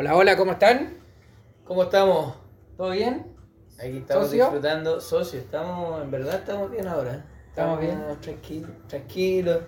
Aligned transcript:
Hola, 0.00 0.14
hola, 0.14 0.36
¿cómo 0.36 0.52
están? 0.52 0.96
¿Cómo 1.64 1.82
estamos? 1.82 2.32
¿Todo 2.76 2.90
bien? 2.92 3.34
Aquí 3.80 3.96
estamos 3.96 4.26
¿Socio? 4.26 4.44
disfrutando. 4.44 5.00
Socio, 5.00 5.40
estamos, 5.40 6.00
en 6.00 6.12
verdad 6.12 6.36
estamos 6.36 6.70
bien 6.70 6.86
ahora. 6.86 7.24
Estamos 7.48 7.80
bien. 7.80 8.00
tranquilos, 8.20 8.70
tranquilos, 8.86 9.58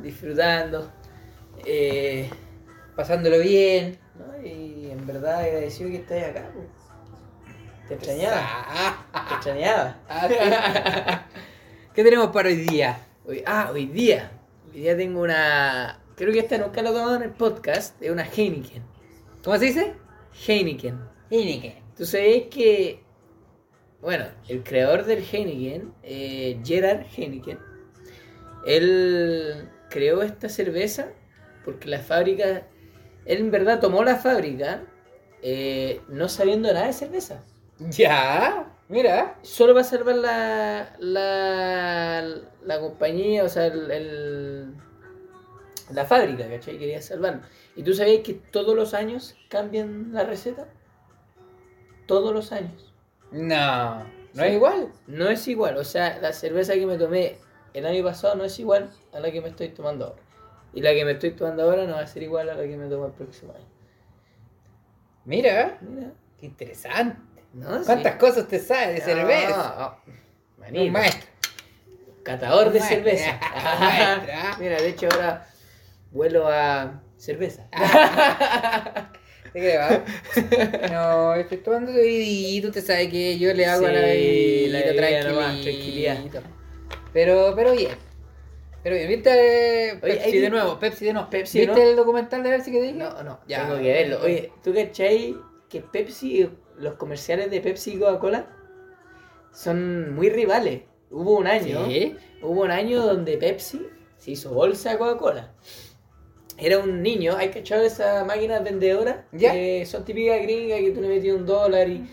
disfrutando. 0.00 0.88
Eh, 1.66 2.30
Pasándolo 2.94 3.40
bien. 3.40 3.98
¿no? 4.14 4.46
Y 4.46 4.88
en 4.92 5.04
verdad 5.04 5.40
agradecido 5.40 5.90
que 5.90 5.96
estés 5.96 6.28
acá. 6.28 6.48
po. 6.54 6.60
Te 7.88 7.94
extrañaba, 7.94 9.04
te 9.28 9.34
extrañaba. 9.34 9.96
ah. 10.08 11.26
¿Qué 11.92 12.04
tenemos 12.04 12.28
para 12.28 12.50
hoy 12.50 12.54
día? 12.54 13.00
Hoy, 13.26 13.42
ah, 13.44 13.70
hoy 13.72 13.86
día. 13.86 14.30
Hoy 14.66 14.78
día 14.82 14.96
tengo 14.96 15.22
una. 15.22 15.98
Creo 16.14 16.32
que 16.32 16.38
esta 16.38 16.56
nunca 16.56 16.82
lo 16.82 16.90
he 16.90 16.92
tomado 16.92 17.16
en 17.16 17.22
el 17.22 17.30
podcast. 17.30 18.00
Es 18.00 18.12
una 18.12 18.24
Heineken. 18.24 18.91
¿Cómo 19.42 19.56
se 19.58 19.66
dice? 19.66 19.94
Heineken. 20.46 20.98
Heineken. 21.30 21.74
Tú 21.96 22.04
sabes 22.06 22.44
que. 22.50 23.02
Bueno, 24.00 24.26
el 24.48 24.62
creador 24.64 25.04
del 25.04 25.24
Heineken, 25.24 25.92
eh, 26.02 26.60
Gerard 26.64 27.04
Heineken, 27.16 27.58
él 28.66 29.68
creó 29.90 30.22
esta 30.22 30.48
cerveza 30.48 31.12
porque 31.64 31.88
la 31.88 32.00
fábrica. 32.00 32.66
Él 33.24 33.38
en 33.38 33.50
verdad 33.52 33.80
tomó 33.80 34.02
la 34.02 34.16
fábrica 34.16 34.82
eh, 35.42 36.00
no 36.08 36.28
sabiendo 36.28 36.72
nada 36.72 36.86
de 36.88 36.92
cerveza. 36.92 37.44
Ya, 37.78 38.72
mira. 38.88 39.38
Solo 39.42 39.74
para 39.74 39.84
salvar 39.84 40.16
la, 40.16 40.96
la, 40.98 42.24
la 42.64 42.80
compañía, 42.80 43.44
o 43.44 43.48
sea, 43.48 43.66
el, 43.66 43.90
el- 43.90 44.74
la 45.92 46.04
fábrica, 46.04 46.48
¿cachai? 46.48 46.78
Quería 46.78 47.00
salvarlo. 47.02 47.42
¿Y 47.76 47.82
tú 47.82 47.94
sabías 47.94 48.22
que 48.22 48.34
todos 48.34 48.74
los 48.76 48.94
años 48.94 49.36
cambian 49.48 50.12
la 50.12 50.24
receta? 50.24 50.66
Todos 52.06 52.32
los 52.34 52.52
años. 52.52 52.92
No, 53.30 53.98
no 54.00 54.04
Sí. 54.34 54.40
es 54.44 54.52
igual. 54.54 54.92
No 55.06 55.28
es 55.28 55.48
igual, 55.48 55.76
o 55.76 55.84
sea, 55.84 56.18
la 56.20 56.32
cerveza 56.32 56.74
que 56.74 56.86
me 56.86 56.98
tomé 56.98 57.36
el 57.74 57.86
año 57.86 58.02
pasado 58.04 58.34
no 58.34 58.44
es 58.44 58.58
igual 58.58 58.90
a 59.12 59.20
la 59.20 59.30
que 59.30 59.40
me 59.40 59.48
estoy 59.48 59.68
tomando 59.70 60.06
ahora. 60.06 60.22
Y 60.74 60.80
la 60.80 60.92
que 60.92 61.04
me 61.04 61.12
estoy 61.12 61.32
tomando 61.32 61.62
ahora 61.64 61.84
no 61.86 61.94
va 61.94 62.00
a 62.00 62.06
ser 62.06 62.22
igual 62.22 62.48
a 62.50 62.54
la 62.54 62.62
que 62.62 62.76
me 62.76 62.88
tomo 62.88 63.06
el 63.06 63.12
próximo 63.12 63.52
año. 63.54 63.64
Mira, 65.24 65.78
Mira, 65.80 66.10
qué 66.38 66.46
interesante. 66.46 67.16
¿no? 67.54 67.82
¿Cuántas 67.84 68.12
Sí. 68.14 68.18
cosas 68.18 68.48
te 68.48 68.58
sabes 68.58 68.94
de 68.96 69.00
cerveza? 69.02 69.54
Ah, 69.54 69.98
ah, 69.98 70.68
Un 70.72 70.90
maestro. 70.90 71.30
Catador 72.22 72.70
de 72.72 72.78
Maestra. 72.80 72.96
cerveza. 72.96 73.40
Maestra. 73.80 74.56
Mira, 74.58 74.76
de 74.80 74.88
hecho 74.88 75.08
ahora 75.12 75.46
vuelo 76.12 76.46
a 76.48 77.02
cerveza. 77.16 77.68
¿Te 79.52 79.58
creo? 79.58 79.80
ah? 79.82 80.02
No, 80.90 81.34
estoy 81.34 81.58
tomando 81.58 81.92
bebidito, 81.92 82.70
te 82.70 82.80
sabes 82.80 83.08
que 83.08 83.38
yo 83.38 83.52
le 83.52 83.66
hago 83.66 83.86
a 83.86 83.92
la 83.92 84.00
Sí, 84.00 84.06
bebidita 84.70 85.10
la 85.10 85.28
nomás, 85.30 85.60
tranquilidad. 85.60 86.18
Pero, 87.12 87.52
pero 87.54 87.72
bien. 87.72 87.92
Pero 88.82 88.96
bien, 88.96 89.08
¿viste 89.08 89.30
Oye, 90.02 90.14
Pepsi 90.16 90.38
de 90.38 90.50
nuevo? 90.50 90.78
Pepsi 90.78 91.04
de 91.04 91.12
nuevo. 91.12 91.30
Pepsi, 91.30 91.58
¿Viste 91.60 91.74
¿no? 91.84 91.90
el 91.90 91.96
documental 91.96 92.42
de 92.42 92.50
Pepsi 92.50 92.72
que 92.72 92.78
te 92.78 92.84
dije? 92.84 92.96
No, 92.98 93.22
no, 93.22 93.40
Ya. 93.46 93.66
tengo 93.66 93.76
que 93.80 93.92
verlo. 93.92 94.20
Oye, 94.22 94.52
¿tú 94.64 94.72
cachai 94.74 95.36
que 95.68 95.80
Pepsi, 95.82 96.48
los 96.78 96.94
comerciales 96.94 97.50
de 97.50 97.60
Pepsi 97.60 97.92
y 97.92 97.98
Coca-Cola 97.98 98.46
son 99.52 100.14
muy 100.14 100.30
rivales? 100.30 100.82
Hubo 101.10 101.36
un 101.38 101.46
año, 101.46 101.84
Sí. 101.86 102.16
hubo 102.40 102.62
un 102.62 102.70
año 102.70 103.02
donde 103.02 103.36
Pepsi 103.36 103.86
se 104.16 104.30
hizo 104.32 104.50
bolsa 104.52 104.92
a 104.92 104.98
Coca-Cola. 104.98 105.52
Era 106.58 106.78
un 106.78 107.02
niño, 107.02 107.36
¿hay 107.36 107.48
cachado 107.50 107.82
esas 107.82 108.24
máquinas 108.26 108.62
vendedoras? 108.62 109.16
Ya. 109.32 109.52
Que 109.52 109.84
son 109.86 110.04
típicas 110.04 110.40
gringas 110.42 110.80
que 110.80 110.90
tú 110.92 111.00
le 111.00 111.08
metías 111.08 111.36
un 111.36 111.46
dólar 111.46 111.88
y, 111.88 112.06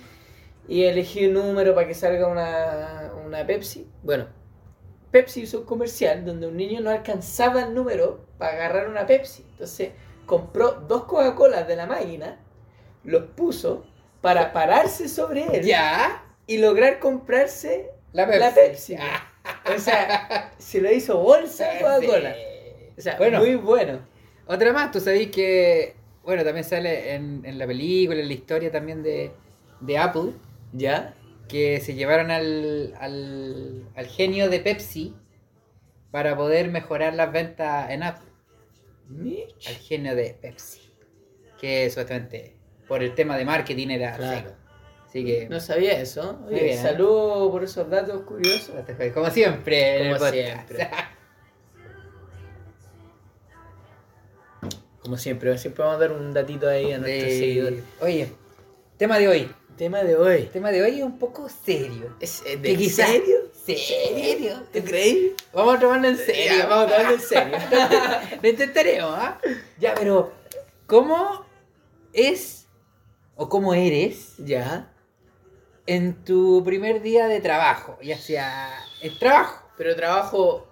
y 0.67 0.83
elegí 0.85 1.27
un 1.27 1.33
número 1.33 1.75
para 1.75 1.88
que 1.88 1.94
salga 1.94 2.27
una, 2.27 3.11
una 3.25 3.45
Pepsi. 3.45 3.88
Bueno, 4.01 4.27
Pepsi 5.11 5.41
hizo 5.41 5.59
un 5.59 5.66
comercial 5.66 6.25
donde 6.25 6.47
un 6.47 6.55
niño 6.57 6.79
no 6.81 6.89
alcanzaba 6.89 7.63
el 7.63 7.73
número 7.73 8.25
para 8.38 8.53
agarrar 8.53 8.88
una 8.89 9.05
Pepsi. 9.05 9.45
Entonces 9.51 9.89
compró 10.25 10.71
dos 10.88 11.03
Coca-Colas 11.06 11.67
de 11.67 11.75
la 11.75 11.85
máquina, 11.85 12.39
los 13.03 13.23
puso 13.31 13.85
para 14.21 14.53
pararse 14.53 15.07
sobre 15.09 15.44
él 15.57 15.63
Ya. 15.63 16.23
y 16.47 16.57
lograr 16.59 17.00
comprarse 17.00 17.89
La 18.13 18.25
Pepsi. 18.25 18.39
la 18.39 18.51
Pepsi. 18.53 18.95
Ah, 18.95 19.73
O 19.75 19.79
sea, 19.79 20.51
se 20.57 20.81
lo 20.81 20.91
hizo 20.91 21.17
bolsa 21.19 21.67
de 21.73 21.79
Coca-Cola. 21.81 22.35
O 22.97 23.01
sea, 23.01 23.17
Bueno. 23.17 23.39
muy 23.39 23.56
bueno. 23.56 24.00
Otra 24.51 24.73
más, 24.73 24.91
tú 24.91 24.99
sabés 24.99 25.27
que, 25.27 25.95
bueno, 26.23 26.43
también 26.43 26.63
sale 26.63 27.13
en, 27.13 27.41
en 27.45 27.57
la 27.59 27.67
película, 27.67 28.19
en 28.19 28.27
la 28.27 28.33
historia 28.33 28.71
también 28.71 29.03
de, 29.03 29.31
de 29.79 29.97
Apple, 29.99 30.31
¿Ya? 30.73 31.13
que 31.47 31.79
se 31.81 31.93
llevaron 31.93 32.31
al, 32.31 32.95
al, 32.99 33.88
al 33.95 34.07
genio 34.07 34.49
de 34.49 34.59
Pepsi 34.59 35.15
para 36.11 36.35
poder 36.35 36.69
mejorar 36.69 37.13
las 37.13 37.31
ventas 37.31 37.91
en 37.91 38.01
Apple. 38.01 38.27
al 39.07 39.15
Mitch. 39.15 39.67
genio 39.88 40.15
de 40.15 40.35
Pepsi. 40.41 40.81
Que 41.61 41.88
supuestamente 41.89 42.55
por 42.88 43.03
el 43.03 43.13
tema 43.13 43.38
de 43.38 43.45
marketing 43.45 43.89
era 43.89 44.15
Claro. 44.17 44.38
seco. 44.49 44.55
Así 45.07 45.25
que, 45.25 45.47
No 45.49 45.59
sabía 45.59 45.99
eso. 46.01 46.39
Oye, 46.47 46.63
bien, 46.63 46.79
¿eh? 46.79 46.81
saludos 46.81 47.51
por 47.51 47.63
esos 47.63 47.88
datos 47.89 48.21
curiosos. 48.23 48.73
como 49.13 49.29
siempre, 49.29 50.01
en 50.01 50.07
el 50.07 50.17
Como 50.17 50.31
siempre. 50.31 50.89
Como 55.09 55.17
siempre, 55.17 55.57
siempre 55.57 55.83
vamos 55.83 55.97
a 55.97 56.01
dar 56.01 56.11
un 56.11 56.33
datito 56.35 56.69
ahí 56.69 56.91
a 56.91 56.99
nuestros 56.99 57.33
seguidores. 57.33 57.83
Oye, 57.99 58.31
tema 58.95 59.17
de 59.17 59.27
hoy. 59.27 59.51
Tema 59.75 60.03
de 60.03 60.15
hoy. 60.15 60.43
Tema 60.53 60.69
de 60.69 60.83
hoy 60.83 60.99
es 60.99 61.03
un 61.03 61.17
poco 61.17 61.49
serio. 61.49 62.15
¿Es, 62.19 62.41
Que 62.41 62.57
¿De 62.57 62.89
serio? 62.91 63.37
¿Serio? 63.51 64.61
¿Te 64.71 64.83
creí? 64.83 65.33
Vamos 65.51 65.77
a 65.77 65.79
tomarlo 65.79 66.09
en 66.09 66.15
serio. 66.15 66.59
Ya, 66.59 66.67
vamos 66.67 66.85
a 66.85 66.95
tomarlo 66.95 67.15
en 67.15 67.21
serio. 67.21 67.57
Lo 68.43 68.49
intentaremos, 68.49 69.11
¿ah? 69.17 69.41
Ya, 69.79 69.95
pero 69.95 70.31
¿cómo 70.85 71.43
es 72.13 72.67
o 73.35 73.49
cómo 73.49 73.73
eres 73.73 74.35
ya. 74.37 74.93
en 75.87 76.23
tu 76.23 76.63
primer 76.63 77.01
día 77.01 77.25
de 77.25 77.41
trabajo? 77.41 77.97
Ya 78.03 78.19
sea 78.19 78.71
el 79.01 79.17
trabajo. 79.17 79.71
Pero 79.75 79.95
trabajo 79.95 80.69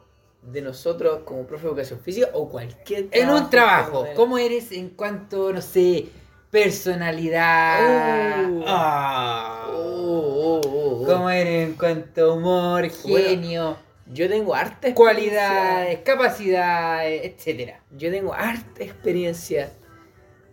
de 0.47 0.61
nosotros 0.61 1.19
como 1.25 1.45
profe 1.45 1.63
de 1.63 1.69
educación 1.69 1.99
física 1.99 2.29
o 2.33 2.49
cualquier 2.49 3.07
En 3.11 3.29
un 3.29 3.49
trabajo, 3.49 4.03
de- 4.03 4.13
¿cómo 4.13 4.37
eres 4.37 4.71
en 4.71 4.89
cuanto, 4.91 5.51
no 5.51 5.61
sé, 5.61 6.05
personalidad? 6.49 8.45
Oh. 8.51 8.63
Ah. 8.67 9.67
Oh, 9.69 9.75
oh, 9.75 10.61
oh, 10.65 11.01
oh. 11.01 11.05
¿Cómo 11.05 11.29
eres 11.29 11.67
en 11.67 11.73
cuanto 11.75 12.23
a 12.31 12.33
humor, 12.33 12.87
Bueno, 13.03 13.27
genio, 13.29 13.77
Yo 14.13 14.29
tengo 14.29 14.55
harta 14.55 14.87
experiencia. 14.87 14.95
cualidades, 14.95 15.99
capacidades, 15.99 17.25
etcétera? 17.25 17.81
Yo 17.91 18.09
tengo 18.09 18.33
harta 18.33 18.83
experiencia 18.83 19.71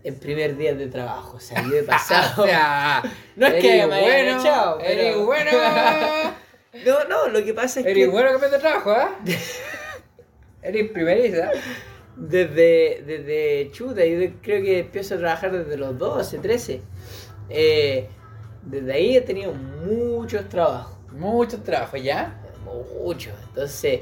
en 0.02 0.18
primer 0.18 0.56
día 0.56 0.74
de 0.74 0.88
trabajo. 0.88 1.36
O 1.36 1.40
sea, 1.40 1.62
yo 1.62 1.76
he 1.76 1.82
pasado. 1.84 2.42
O 2.42 2.46
sea, 2.46 3.02
no 3.36 3.46
es 3.46 3.52
eres 3.54 3.62
que 3.64 3.86
me 3.86 4.00
bueno, 4.00 4.40
echado, 4.40 4.78
pero- 4.78 4.90
eres 4.90 5.16
bueno. 5.24 5.50
No, 6.84 7.04
no, 7.04 7.28
lo 7.28 7.44
que 7.44 7.54
pasa 7.54 7.78
es 7.78 7.86
Eres 7.86 8.06
que 8.06 8.10
bueno 8.10 8.30
cambiando 8.32 8.56
de 8.56 8.60
trabajo, 8.60 8.90
¿ah? 8.90 9.14
Eres 10.64 10.90
primeriza. 10.90 11.50
desde, 12.16 13.02
desde 13.06 13.70
chuta, 13.70 14.04
yo 14.04 14.30
creo 14.40 14.62
que 14.62 14.78
empiezo 14.80 15.14
a 15.14 15.18
trabajar 15.18 15.52
desde 15.52 15.76
los 15.76 15.98
12, 15.98 16.38
13. 16.38 16.80
Eh, 17.50 18.08
desde 18.62 18.92
ahí 18.92 19.16
he 19.16 19.20
tenido 19.20 19.52
muchos 19.52 20.48
trabajos. 20.48 20.96
Muchos 21.12 21.62
trabajos, 21.62 22.02
¿ya? 22.02 22.40
Muchos. 22.64 23.34
Entonces, 23.48 24.00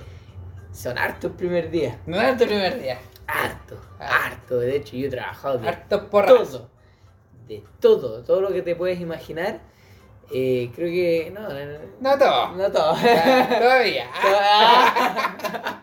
son 0.73 0.97
hartos 0.97 1.33
primer 1.33 1.71
día. 1.71 1.99
No 2.07 2.17
tu 2.37 2.45
primer 2.45 2.81
día. 2.81 2.99
Harto, 3.27 3.77
harto. 3.99 4.59
De 4.61 4.77
hecho, 4.77 4.97
yo 4.97 5.09
he 5.09 5.11
trabajado 5.11 5.59
de 5.59 5.99
porras. 6.11 6.51
todo. 6.51 6.71
De 7.49 7.63
todo, 7.81 8.23
todo 8.23 8.41
lo 8.41 8.53
que 8.53 8.63
te 8.63 8.77
puedes 8.77 9.01
imaginar. 9.01 9.61
Eh, 10.33 10.71
creo 10.75 10.89
que. 10.89 11.31
No, 11.35 11.43
no, 11.43 11.49
no, 11.49 11.79
No 12.01 12.19
todo. 12.19 12.53
no 12.57 12.73
todo. 12.73 12.95
Ah, 12.97 13.49
Todavía. 13.59 14.07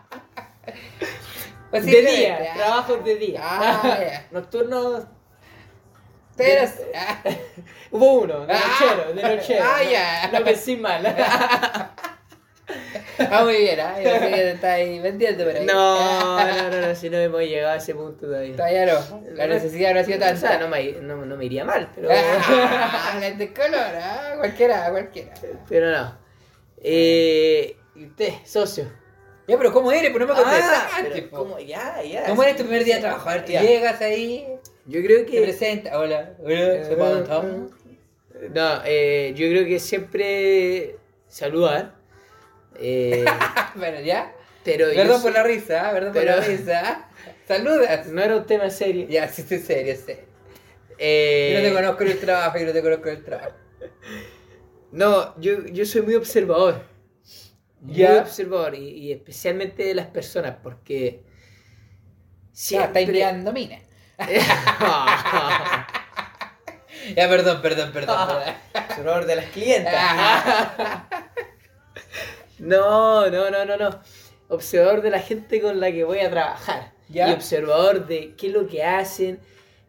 Pues 1.70 1.86
de 1.86 2.02
día, 2.02 2.42
ya. 2.44 2.54
trabajos 2.54 3.04
de 3.04 3.14
día. 3.16 3.40
Ah, 3.42 3.98
ya. 4.00 4.26
Nocturnos. 4.30 5.04
Pero. 6.36 6.62
de- 6.62 6.96
ah, 6.96 7.22
Hubo 7.92 8.12
uno, 8.22 8.46
de 8.46 8.52
Ah. 8.54 8.60
nochero, 8.80 9.12
de 9.14 9.36
nochero. 9.36 9.64
Ah, 9.66 9.80
no- 9.84 9.90
ya. 9.90 10.30
No 10.38 10.44
pensé 10.44 10.76
mal. 10.76 11.02
Ah, 13.18 13.42
muy 13.44 13.56
bien, 13.56 13.78
¿ah? 13.80 13.96
Yo 14.00 14.10
pensé 14.12 14.30
que 14.30 14.36
te 14.36 14.50
estás 14.52 14.70
ahí 14.74 15.00
vendiendo 15.00 15.44
por 15.44 15.54
ahí. 15.56 15.66
No, 15.66 16.38
no, 16.46 16.70
no, 16.70 16.80
no, 16.86 16.94
si 16.94 17.10
no 17.10 17.18
hemos 17.18 17.40
llegado 17.42 17.72
a 17.72 17.76
ese 17.76 17.94
punto 17.94 18.26
todavía. 18.26 18.54
Todavía 18.56 18.86
no. 18.86 19.22
La 19.34 19.46
necesidad 19.48 19.92
no 19.92 20.00
ha 20.00 20.04
sido 20.04 20.20
tanta. 20.20 20.56
no 20.58 20.68
me, 20.68 20.92
no, 20.92 21.16
no 21.26 21.36
me 21.36 21.44
iría 21.46 21.64
mal, 21.64 21.90
pero. 21.94 22.08
Ah, 22.12 23.18
de 23.36 23.52
color, 23.52 23.74
¿ah? 24.00 24.34
Cualquiera, 24.38 24.88
cualquiera. 24.90 25.32
pero 25.68 25.90
no. 25.90 26.16
Eh, 26.82 27.76
¿Y 27.96 28.06
usted, 28.06 28.32
socio? 28.44 28.90
Ya, 29.50 29.58
pero 29.58 29.72
¿cómo 29.72 29.90
eres? 29.90 30.10
Pues 30.12 30.20
no 30.26 30.32
me 30.32 30.40
Ah, 30.40 30.42
contestaste. 30.44 31.10
pero 31.12 31.30
po. 31.30 31.36
¿cómo? 31.38 31.58
Ya, 31.58 32.00
ya. 32.02 32.24
¿Cómo 32.26 32.42
eres 32.42 32.56
tu 32.56 32.62
primer 32.62 32.84
día 32.84 32.96
de 32.96 33.00
trabajo? 33.02 33.28
A 33.28 33.34
ver, 33.34 33.44
tú 33.44 33.52
llegas 33.52 34.00
ahí. 34.00 34.46
Yo 34.86 35.02
creo 35.02 35.24
Te 35.24 35.26
que... 35.26 35.42
presenta. 35.42 35.98
Hola, 35.98 36.34
hola, 36.42 36.84
soy 36.84 36.96
Pablo 36.96 37.24
Tom. 37.24 37.70
No, 38.54 38.80
eh, 38.84 39.32
yo 39.36 39.48
creo 39.48 39.66
que 39.66 39.78
siempre 39.80 40.96
saludar. 41.28 41.94
eh, 42.78 43.24
Bueno, 43.74 44.00
ya. 44.00 44.32
pero 44.64 44.88
yo 44.88 44.94
Perdón 44.94 45.20
soy- 45.20 45.22
por 45.24 45.32
la 45.32 45.42
risa, 45.42 45.88
¿ah? 45.88 45.92
perdón 45.92 46.12
por 46.12 46.22
pero- 46.22 46.36
la 46.36 46.42
risa. 46.42 47.08
Saludas. 47.48 48.06
No 48.12 48.22
era 48.22 48.36
un 48.36 48.46
tema 48.46 48.70
serio. 48.70 49.06
Ya, 49.08 49.28
sí, 49.28 49.42
estoy 49.42 49.58
serio, 49.58 49.96
serio. 49.96 50.24
Eh, 50.96 51.52
Yo 51.54 51.60
no 51.62 51.68
te 51.68 51.74
conozco 51.82 52.04
el 52.04 52.18
trabajo, 52.20 52.58
yo 52.58 52.66
no 52.66 52.72
te 52.72 52.82
conozco 52.82 53.08
el 53.08 53.24
trabajo. 53.24 53.52
No, 54.92 55.38
yo, 55.40 55.64
yo 55.66 55.84
soy 55.86 56.02
muy 56.02 56.16
observador. 56.16 56.82
Muy 57.80 57.94
Ya. 57.94 58.20
observador. 58.20 58.74
Y, 58.74 58.88
y 58.88 59.12
especialmente 59.12 59.84
de 59.84 59.94
las 59.94 60.06
personas, 60.06 60.56
porque. 60.62 61.24
Ya, 62.68 62.84
está 62.84 63.00
enviando 63.00 63.52
mina. 63.52 63.78
Ya, 67.16 67.28
perdón, 67.28 67.62
perdón, 67.62 67.92
perdón. 67.92 68.28
perdón. 68.28 68.54
observador 68.90 69.24
de 69.26 69.36
las 69.36 69.46
clientas. 69.46 69.94
Ah. 69.96 71.08
No, 72.58 73.30
no, 73.30 73.48
no, 73.50 73.64
no, 73.64 73.76
no. 73.78 74.00
Observador 74.48 75.00
de 75.00 75.08
la 75.08 75.20
gente 75.20 75.62
con 75.62 75.80
la 75.80 75.90
que 75.90 76.04
voy 76.04 76.18
a 76.20 76.28
trabajar. 76.28 76.92
Ya. 77.08 77.30
Y 77.30 77.32
observador 77.32 78.06
de 78.06 78.34
qué 78.36 78.48
es 78.48 78.52
lo 78.52 78.66
que 78.68 78.84
hacen, 78.84 79.40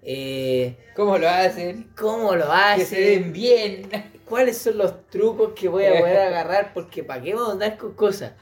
eh, 0.04 0.78
¿Cómo 0.96 1.18
lo 1.18 1.30
hacen? 1.30 1.92
cómo 1.98 2.36
lo 2.36 2.46
Que 2.46 2.52
hacen. 2.52 2.86
se 2.88 3.00
ven 3.20 3.34
bien. 3.34 3.90
cuáles 4.26 4.58
son 4.58 4.78
los 4.78 5.08
trucos 5.10 5.54
que 5.54 5.68
voy 5.68 5.86
a 5.86 6.00
poder 6.00 6.18
agarrar, 6.28 6.74
porque 6.74 7.04
para 7.04 7.22
qué 7.22 7.34
vamos 7.34 7.50
a 7.50 7.54
andar 7.54 7.78
con 7.78 7.94
cosas. 7.94 8.34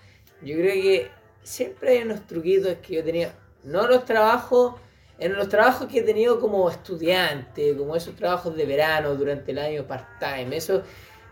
Yo 0.42 0.56
creo 0.56 0.74
que 0.74 1.08
siempre 1.44 1.92
hay 1.92 2.04
unos 2.04 2.26
truquitos 2.28 2.76
que 2.82 2.96
yo 2.96 3.04
tenía, 3.04 3.34
no 3.64 3.88
los 3.88 4.06
trabajos, 4.06 4.76
en 5.18 5.34
los 5.36 5.50
trabajos 5.50 5.88
que 5.88 6.00
he 6.00 6.04
tenido 6.04 6.40
como 6.40 6.70
estudiante, 6.70 7.76
como 7.76 7.96
esos 7.96 8.16
trabajos 8.16 8.56
de 8.56 8.66
verano 8.66 9.16
durante 9.16 9.52
el 9.52 9.60
año 9.60 9.86
part-time, 9.86 10.56
esos, 10.56 10.84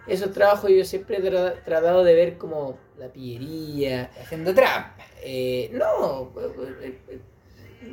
esos 0.08 0.34
trabajos 0.34 0.70
yo 0.72 0.84
siempre 0.84 1.18
he 1.18 1.22
tra- 1.24 1.64
tratado 1.64 2.04
de 2.04 2.14
ver 2.14 2.38
como 2.38 2.78
la 2.98 3.08
pillería, 3.08 4.12
Haciendo 4.22 4.54
trampa. 4.54 4.98
eh, 5.22 5.70
no, 5.72 6.34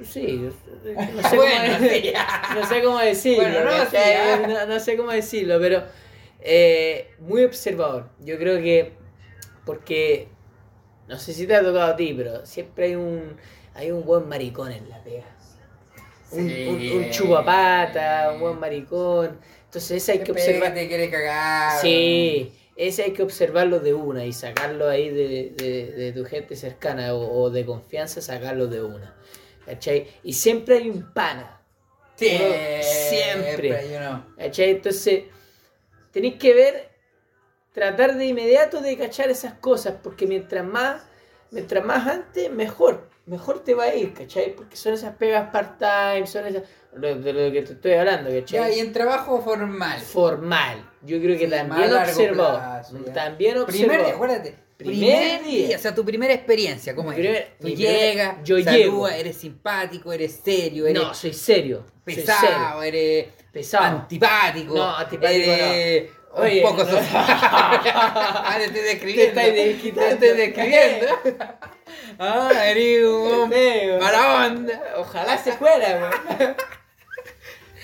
sí, 0.05 0.41
no 0.43 0.51
sé, 1.31 1.37
Bueno, 1.37 1.77
cómo, 1.79 1.89
sí, 1.91 2.03
ya. 2.03 2.43
no 2.55 2.67
sé 2.67 2.83
cómo 2.83 2.99
decirlo, 2.99 3.43
Bueno, 3.43 3.65
no, 3.65 3.71
¿cachai? 3.71 3.91
sí, 3.91 3.97
ya. 4.13 4.47
no, 4.47 4.67
no 4.67 4.81
sé 4.81 4.97
cómo 4.97 5.11
decirlo, 5.13 5.59
pero 5.61 5.83
eh, 6.41 7.11
muy 7.21 7.45
observador. 7.45 8.09
Yo 8.21 8.39
creo 8.39 8.59
que, 8.63 8.93
porque, 9.65 10.29
no 11.09 11.19
sé 11.19 11.33
si 11.33 11.47
te 11.47 11.55
ha 11.55 11.61
tocado 11.63 11.93
a 11.93 11.97
ti, 11.97 12.15
pero 12.17 12.45
siempre 12.47 12.87
hay 12.87 12.95
un, 12.97 13.37
hay 13.75 13.91
un 13.91 14.05
buen 14.05 14.29
maricón 14.29 14.73
en 14.73 14.89
la 14.89 15.03
pega. 15.03 15.25
Un, 16.31 16.49
Sí. 16.49 16.67
un, 16.69 17.03
un 17.05 17.11
chupapata, 17.11 18.33
un 18.35 18.41
buen 18.41 18.59
maricón. 18.61 19.39
Entonces 19.67 20.03
ese 20.03 20.13
hay 20.13 20.19
que 20.21 20.33
observar. 20.33 20.75
te 20.75 20.89
quiere 20.89 21.11
cagar. 21.11 21.81
Sí, 21.81 22.53
ese 22.77 23.05
hay 23.05 23.13
que 23.13 23.23
observarlo 23.23 23.81
de 23.81 23.95
una 23.95 24.25
y 24.25 24.33
sacarlo 24.33 24.89
ahí 24.89 25.11
de, 25.11 25.53
de- 25.57 25.93
de 25.93 26.13
tu 26.13 26.25
gente 26.25 26.57
cercana 26.57 27.15
o, 27.15 27.43
o 27.43 27.51
de 27.51 27.65
confianza, 27.65 28.21
sacarlo 28.21 28.67
de 28.67 28.83
una. 28.83 29.15
¿Cachai? 29.66 30.06
Y 30.22 30.32
siempre 30.32 30.76
hay 30.78 30.90
un 30.90 31.12
pana. 31.12 31.61
Siempre. 32.16 32.82
Siempre. 32.82 33.76
hay 33.76 33.96
uno. 33.96 34.26
¿Cachai? 34.38 34.70
Entonces, 34.70 35.25
tenéis 36.12 36.34
que 36.37 36.55
ver, 36.55 36.88
tratar 37.72 38.14
de 38.16 38.26
inmediato 38.26 38.81
de 38.81 38.96
cachar 38.96 39.31
esas 39.31 39.55
cosas, 39.55 39.94
porque 40.02 40.26
mientras 40.26 40.64
más, 40.64 41.02
mientras 41.50 41.84
más 41.84 42.06
antes, 42.06 42.50
mejor. 42.50 43.08
Mejor 43.26 43.61
te 43.64 43.72
va 43.75 43.84
a 43.84 43.94
ir, 43.94 44.12
¿cachai? 44.12 44.55
Porque 44.55 44.76
son 44.76 44.93
esas 44.93 45.16
pegas 45.16 45.49
part-time, 45.50 46.26
son 46.26 46.46
esas. 46.46 46.62
lo- 46.94 47.16
de 47.16 47.32
lo 47.32 47.50
que 47.52 47.62
te 47.62 47.72
estoy 47.72 47.94
hablando, 47.94 48.31
Ya, 48.31 48.40
¿cachai? 48.40 48.76
y 48.76 48.81
en 48.81 48.93
trabajo 48.93 49.40
formal. 49.40 49.99
Formal. 50.00 50.88
Yo 51.02 51.19
creo 51.20 51.37
que 51.38 51.46
Sí, 51.46 51.50
también 51.50 51.88
plazo, 51.88 52.22
ya. 53.06 53.12
También 53.14 53.64
Primer 53.64 53.66
día, 53.66 53.88
observado. 53.88 54.14
acuérdate. 54.14 54.55
Primer 54.76 54.97
Primer, 54.99 55.44
día. 55.44 55.67
día. 55.69 55.76
o 55.76 55.81
sea, 55.81 55.94
tu 55.94 56.05
primera 56.05 56.35
experiencia, 56.35 56.94
¿cómo 56.97 57.12
es? 57.12 57.59
Tú 57.61 57.69
llegas, 57.69 58.38
yo 58.44 58.59
llego. 58.59 59.09
eres 59.09 59.37
simpático, 59.37 60.12
eres 60.12 60.41
serio, 60.44 60.87
eres 60.87 61.00
No, 61.03 61.15
soy 61.15 61.32
serio. 61.32 61.85
soy 62.05 62.15
serio. 62.15 62.25
pesado, 62.26 62.82
eres 62.82 63.26
Pesado. 63.53 63.85
antipático. 63.85 64.75
No, 64.75 64.97
antipático 64.97 65.50
eres 65.53 66.11
no. 66.11 66.43
Oye, 66.43 66.65
un 66.65 66.71
poco 66.71 66.82
no. 66.82 66.91
social. 66.91 67.06
ah, 67.29 68.55
te 68.59 68.65
estoy 68.65 68.81
describiendo. 68.81 69.41
Te 69.41 70.11
estoy 70.11 70.29
describiendo. 70.37 71.06
ah, 72.19 72.50
eres 72.67 73.05
un 73.06 73.50
mala 74.00 74.47
onda. 74.47 74.82
Ojalá 74.97 75.38
se 75.38 75.53
fuera, 75.53 76.11
weón. 76.38 76.56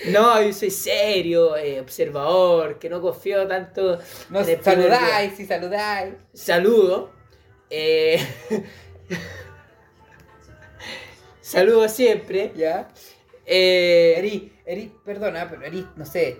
No, 0.07 0.41
yo 0.41 0.53
soy 0.53 0.71
serio, 0.71 1.55
eh, 1.57 1.79
observador, 1.79 2.79
que 2.79 2.89
no 2.89 3.01
confío 3.01 3.47
tanto 3.47 3.99
No 4.29 4.43
saludáis, 4.43 5.33
si 5.35 5.45
saludáis. 5.45 6.13
Saludo. 6.33 7.11
eh, 7.69 8.19
saludo 11.41 11.87
siempre. 11.89 12.51
Ya. 12.55 12.89
eh, 13.45 14.15
Eri, 14.17 14.53
eri, 14.65 14.91
perdona, 15.05 15.47
pero 15.49 15.63
eres, 15.63 15.85
no 15.95 16.05
sé, 16.05 16.39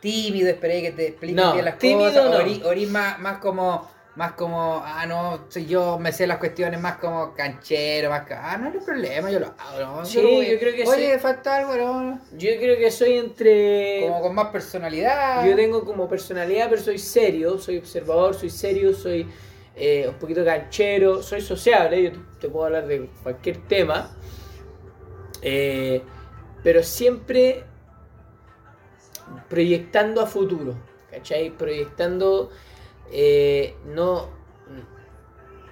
tímido, 0.00 0.48
esperé 0.48 0.82
que 0.82 0.92
te 0.92 1.08
expliquen 1.08 1.36
No, 1.36 1.52
bien 1.54 1.64
las 1.64 1.78
tímido 1.78 2.08
cosas. 2.08 2.30
no. 2.30 2.36
O 2.36 2.40
eri- 2.42 2.62
o 2.64 2.72
eri 2.72 2.86
más, 2.86 3.18
más 3.18 3.38
como, 3.38 3.90
más 4.16 4.32
como, 4.32 4.82
ah, 4.84 5.06
no, 5.06 5.46
soy 5.48 5.66
yo, 5.66 5.98
me 5.98 6.12
sé 6.12 6.26
las 6.26 6.38
cuestiones 6.38 6.80
más 6.80 6.96
como 6.96 7.32
canchero, 7.34 8.10
más, 8.10 8.26
ah, 8.30 8.56
no 8.58 8.66
hay 8.66 8.78
problema, 8.84 9.30
yo 9.30 9.40
lo 9.40 9.54
hago, 9.56 9.80
¿no? 9.80 10.04
Sí, 10.04 10.20
yo 10.20 10.58
creo 10.58 10.74
que 10.74 10.84
Oye, 10.86 11.14
sí. 11.14 11.20
falta 11.20 11.56
algo, 11.56 11.76
no, 11.76 12.20
yo 12.32 12.50
creo 12.58 12.76
que 12.76 12.90
soy 12.90 13.18
entre... 13.18 14.00
como 14.02 14.20
con 14.20 14.34
más 14.34 14.48
personalidad. 14.48 15.46
Yo 15.46 15.54
tengo 15.56 15.84
como 15.84 16.08
personalidad, 16.08 16.68
pero 16.68 16.82
soy 16.82 16.98
serio, 16.98 17.58
soy 17.58 17.78
observador, 17.78 18.34
soy 18.34 18.50
serio, 18.50 18.92
soy 18.94 19.28
eh, 19.76 20.06
un 20.08 20.14
poquito 20.16 20.44
canchero, 20.44 21.22
soy 21.22 21.40
sociable, 21.40 22.02
yo 22.02 22.12
te, 22.12 22.18
te 22.40 22.48
puedo 22.48 22.66
hablar 22.66 22.86
de 22.86 23.08
cualquier 23.22 23.66
tema, 23.68 24.14
eh, 25.40 26.02
pero 26.62 26.82
siempre 26.82 27.64
proyectando 29.48 30.20
a 30.20 30.26
futuro, 30.26 30.74
¿cachai? 31.10 31.50
Proyectando, 31.50 32.50
eh, 33.10 33.74
no... 33.86 34.38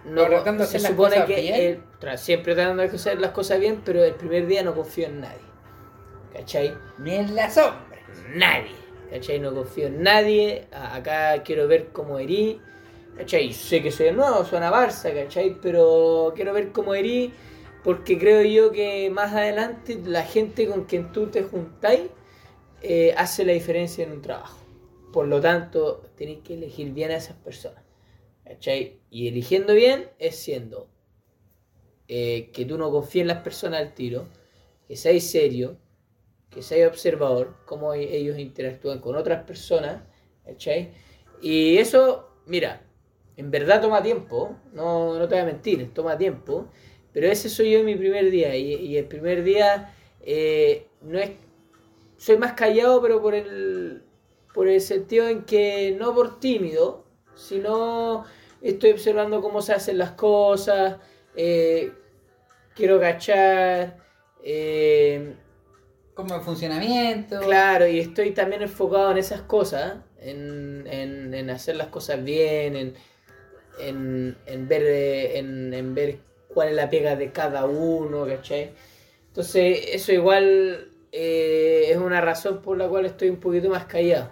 No, 0.05 0.25
tratando 0.27 0.65
se 0.65 0.77
hacer 0.77 0.83
las 0.83 0.91
supone 0.93 1.17
cosas 1.17 1.27
que 1.27 1.81
siempre 2.17 2.55
tratando 2.55 2.83
de 2.83 2.89
hacer 2.89 3.21
las 3.21 3.33
cosas 3.33 3.61
bien, 3.61 3.83
pero 3.85 4.03
el 4.05 4.15
primer 4.15 4.47
día 4.47 4.63
no 4.63 4.75
confío 4.75 5.07
en 5.07 5.21
nadie, 5.21 5.37
¿cachai? 6.33 6.75
Ni 6.99 7.15
en 7.17 7.35
la 7.35 7.51
sombra. 7.51 8.01
nadie. 8.35 8.89
¿Cachai? 9.11 9.41
No 9.41 9.55
confío 9.55 9.87
en 9.87 10.03
nadie. 10.03 10.67
Acá 10.73 11.43
quiero 11.43 11.67
ver 11.67 11.89
cómo 11.93 12.19
herí. 12.19 12.61
¿Cachai? 13.17 13.53
Sé 13.53 13.83
que 13.83 13.91
soy 13.91 14.09
el 14.09 14.17
nuevo, 14.17 14.45
suena 14.45 14.71
Barça, 14.71 15.13
¿cachai? 15.15 15.57
Pero 15.61 16.33
quiero 16.37 16.53
ver 16.53 16.73
cómo 16.73 16.95
herí. 16.95 17.33
Porque 17.83 18.19
creo 18.19 18.43
yo 18.43 18.71
que 18.71 19.09
más 19.11 19.33
adelante 19.33 19.99
la 20.05 20.23
gente 20.23 20.67
con 20.67 20.85
quien 20.85 21.13
tú 21.13 21.29
te 21.29 21.43
juntáis 21.43 22.03
eh, 22.83 23.15
hace 23.17 23.45
la 23.45 23.53
diferencia 23.53 24.05
en 24.05 24.13
un 24.13 24.23
trabajo. 24.23 24.59
Por 25.13 25.27
lo 25.27 25.41
tanto, 25.41 26.03
tenéis 26.17 26.41
que 26.45 26.55
elegir 26.55 26.93
bien 26.93 27.11
a 27.11 27.17
esas 27.17 27.37
personas. 27.37 27.83
¿Cachai? 28.45 29.01
Y 29.11 29.29
eligiendo 29.29 29.75
bien 29.75 30.09
es 30.19 30.37
siendo 30.37 30.89
eh, 32.09 32.51
que 32.53 32.65
tú 32.65 32.79
no 32.79 32.91
confíes 32.91 33.23
en 33.23 33.29
las 33.29 33.43
personas 33.43 33.81
al 33.81 33.95
tiro, 33.95 34.27
que 34.87 34.97
seas 34.97 35.23
serio, 35.25 35.77
que 36.51 36.63
seas 36.63 36.89
observador, 36.89 37.57
cómo 37.67 37.93
e- 37.93 38.17
ellos 38.17 38.39
interactúan 38.39 39.01
con 39.01 39.17
otras 39.17 39.45
personas, 39.45 40.03
¿cachai? 40.45 40.93
Y 41.43 41.77
eso, 41.77 42.31
mira, 42.47 42.83
en 43.37 43.51
verdad 43.51 43.83
toma 43.83 44.03
tiempo, 44.03 44.57
no, 44.73 45.19
no 45.19 45.29
te 45.29 45.35
voy 45.35 45.43
a 45.43 45.47
mentir, 45.47 45.93
toma 45.93 46.17
tiempo, 46.17 46.69
pero 47.13 47.29
ese 47.29 47.51
soy 47.51 47.73
yo 47.73 47.81
en 47.81 47.87
mi 47.87 47.97
primer 47.97 48.31
día, 48.31 48.57
y, 48.57 48.97
el 48.97 49.07
primer 49.07 49.43
día 49.45 49.95
eh, 50.23 50.87
no 51.03 51.19
es... 51.19 51.33
Soy 52.17 52.37
más 52.37 52.55
callado, 52.55 53.01
pero 53.01 53.23
por 53.23 53.35
el, 53.35 54.03
por 54.53 54.69
el 54.69 54.81
sentido 54.81 55.29
en 55.29 55.45
que 55.45 55.97
no 55.99 56.15
por 56.15 56.41
tímido, 56.41 57.05
sino 57.35 58.25
estoy 58.61 58.93
observando 58.93 59.41
cómo 59.43 59.63
se 59.63 59.73
hacen 59.73 59.99
las 59.99 60.13
cosas, 60.13 60.99
eh, 61.35 61.93
quiero 62.75 63.01
cachar, 63.01 63.99
eh, 64.43 65.37
Como 66.15 66.35
el 66.35 66.41
funcionamiento. 66.43 67.39
Claro, 67.41 67.87
y 67.87 68.01
estoy 68.01 68.33
también 68.33 68.63
enfocado 68.63 69.13
en 69.13 69.19
esas 69.19 69.43
cosas, 69.43 69.99
en, 70.19 70.87
en, 70.89 71.33
en 71.35 71.51
hacer 71.51 71.77
las 71.77 71.89
cosas 71.89 72.23
bien, 72.25 72.77
en, 72.77 72.95
en, 73.79 74.37
en 74.47 74.69
ver, 74.69 74.83
en, 75.37 75.75
en 75.75 75.95
ver 75.95 76.21
cuál 76.49 76.69
es 76.71 76.75
la 76.77 76.91
pega 76.91 77.17
de 77.17 77.33
cada 77.33 77.67
uno, 77.67 78.27
¿cachai? 78.27 78.75
Entonces, 79.29 79.81
eso 79.93 80.13
igual 80.13 80.93
eh, 81.13 81.87
es 81.91 81.97
una 81.99 82.21
razón 82.21 82.63
por 82.63 82.77
la 82.79 82.89
cual 82.89 83.07
estoy 83.07 83.31
un 83.31 83.41
poquito 83.41 83.69
más 83.71 83.87
callado, 83.87 84.31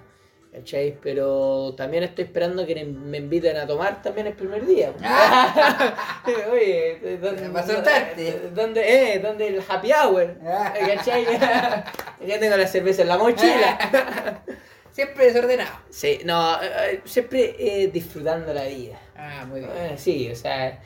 ¿cachai? 0.57 0.99
Pero 1.03 1.75
también 1.77 2.03
estoy 2.03 2.25
esperando 2.25 2.67
que 2.67 2.85
me 2.85 3.19
inviten 3.19 3.57
a 3.57 3.67
tomar 3.67 4.03
también 4.03 4.27
el 4.27 4.33
primer 4.33 4.65
día. 4.67 4.93
Oye, 6.53 7.19
¿dónde, 7.21 7.49
Para. 7.51 8.15
¿dónde, 8.55 9.15
eh, 9.15 9.19
¿dónde 9.19 9.49
el 9.49 9.63
happy 9.67 9.93
hour? 9.93 10.37
Ah. 10.45 10.73
¿Cachai? 10.95 11.27
Ya 12.27 12.41
tengo 12.41 12.57
la 12.57 12.67
cerveza 12.67 13.03
en 13.03 13.09
la 13.09 13.19
mochila. 13.19 14.43
Siempre 14.91 15.27
desordenado. 15.27 15.79
sí, 15.91 16.21
no, 16.25 16.61
eh, 16.61 17.03
siempre 17.05 17.55
eh, 17.59 17.89
disfrutando 17.89 18.53
la 18.55 18.65
vida. 18.65 18.99
Ah, 19.15 19.45
muy 19.47 19.61
bien. 19.61 19.71
Eh, 19.77 19.95
sí, 19.99 20.31
o 20.33 20.35
sea, 20.35 20.81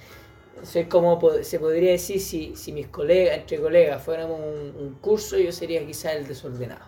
soy 0.65 0.87
como 0.87 1.19
se 1.43 1.61
podría 1.61 1.93
decir 1.93 2.21
si, 2.21 2.57
si 2.57 2.73
mis 2.73 2.89
colegas, 2.89 3.39
entre 3.39 3.61
colegas, 3.61 4.03
fuéramos 4.03 4.41
un, 4.41 4.75
un 4.77 4.95
curso, 5.01 5.39
yo 5.39 5.53
sería 5.53 5.87
quizá 5.87 6.13
el 6.13 6.27
desordenado. 6.27 6.85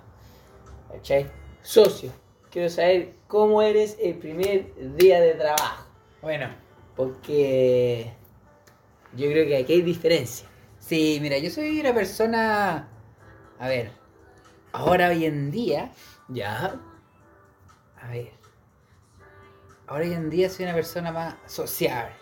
¿Cachai? 0.91 1.31
Socio, 1.62 2.12
quiero 2.52 2.68
saber 2.68 3.14
cómo 3.26 3.62
eres 3.62 3.97
el 4.00 4.14
primer 4.18 4.75
día 4.97 5.21
de 5.21 5.35
trabajo. 5.35 5.87
Bueno, 6.21 6.49
Porque 6.94 8.12
yo 9.14 9.26
creo 9.30 9.47
que 9.47 9.56
aquí 9.56 9.73
hay 9.73 9.82
diferencia. 9.82 10.47
sí, 10.78 11.18
mira, 11.21 11.38
yo 11.38 11.50
soy 11.50 11.80
una 11.80 11.94
persona. 11.94 12.88
A 13.59 13.68
ver, 13.68 13.90
ahora 14.73 15.09
hoy 15.09 15.25
en 15.25 15.50
día. 15.50 15.90
Ya. 16.28 16.78
A 18.00 18.09
ver. 18.09 18.30
Ahora 19.87 20.04
hoy 20.04 20.12
en 20.12 20.30
día 20.30 20.49
soy 20.49 20.64
una 20.64 20.75
persona 20.75 21.12
más 21.12 21.35
sociable. 21.47 22.14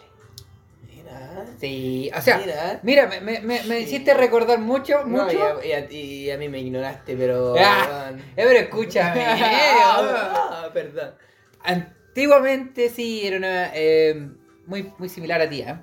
Mira. 1.10 1.46
Sí, 1.58 2.10
o 2.16 2.20
sea, 2.22 2.38
Mira. 2.38 2.80
mira, 2.82 3.06
me, 3.06 3.20
me, 3.20 3.40
me, 3.40 3.62
me 3.64 3.80
hiciste 3.80 4.14
recordar 4.14 4.58
mucho, 4.58 5.04
No, 5.04 5.24
mucho. 5.24 5.32
y, 5.32 5.40
a, 5.40 5.66
y 5.66 5.72
a- 5.72 5.90
y 5.92 6.30
a 6.30 6.38
mí 6.38 6.48
me 6.48 6.60
ignoraste, 6.60 7.16
pero. 7.16 7.54
Ah, 7.58 8.10
eh, 8.14 8.20
pero 8.36 8.58
escúchame. 8.58 9.20
eh, 9.22 9.80
ah, 9.84 10.68
perdón. 10.72 11.14
Antiguamente 11.62 12.88
sí, 12.88 13.26
era 13.26 13.36
una, 13.36 13.70
eh, 13.74 14.28
muy, 14.66 14.92
muy 14.98 15.08
similar 15.08 15.40
a 15.40 15.48
ti, 15.48 15.60
¿eh? 15.62 15.76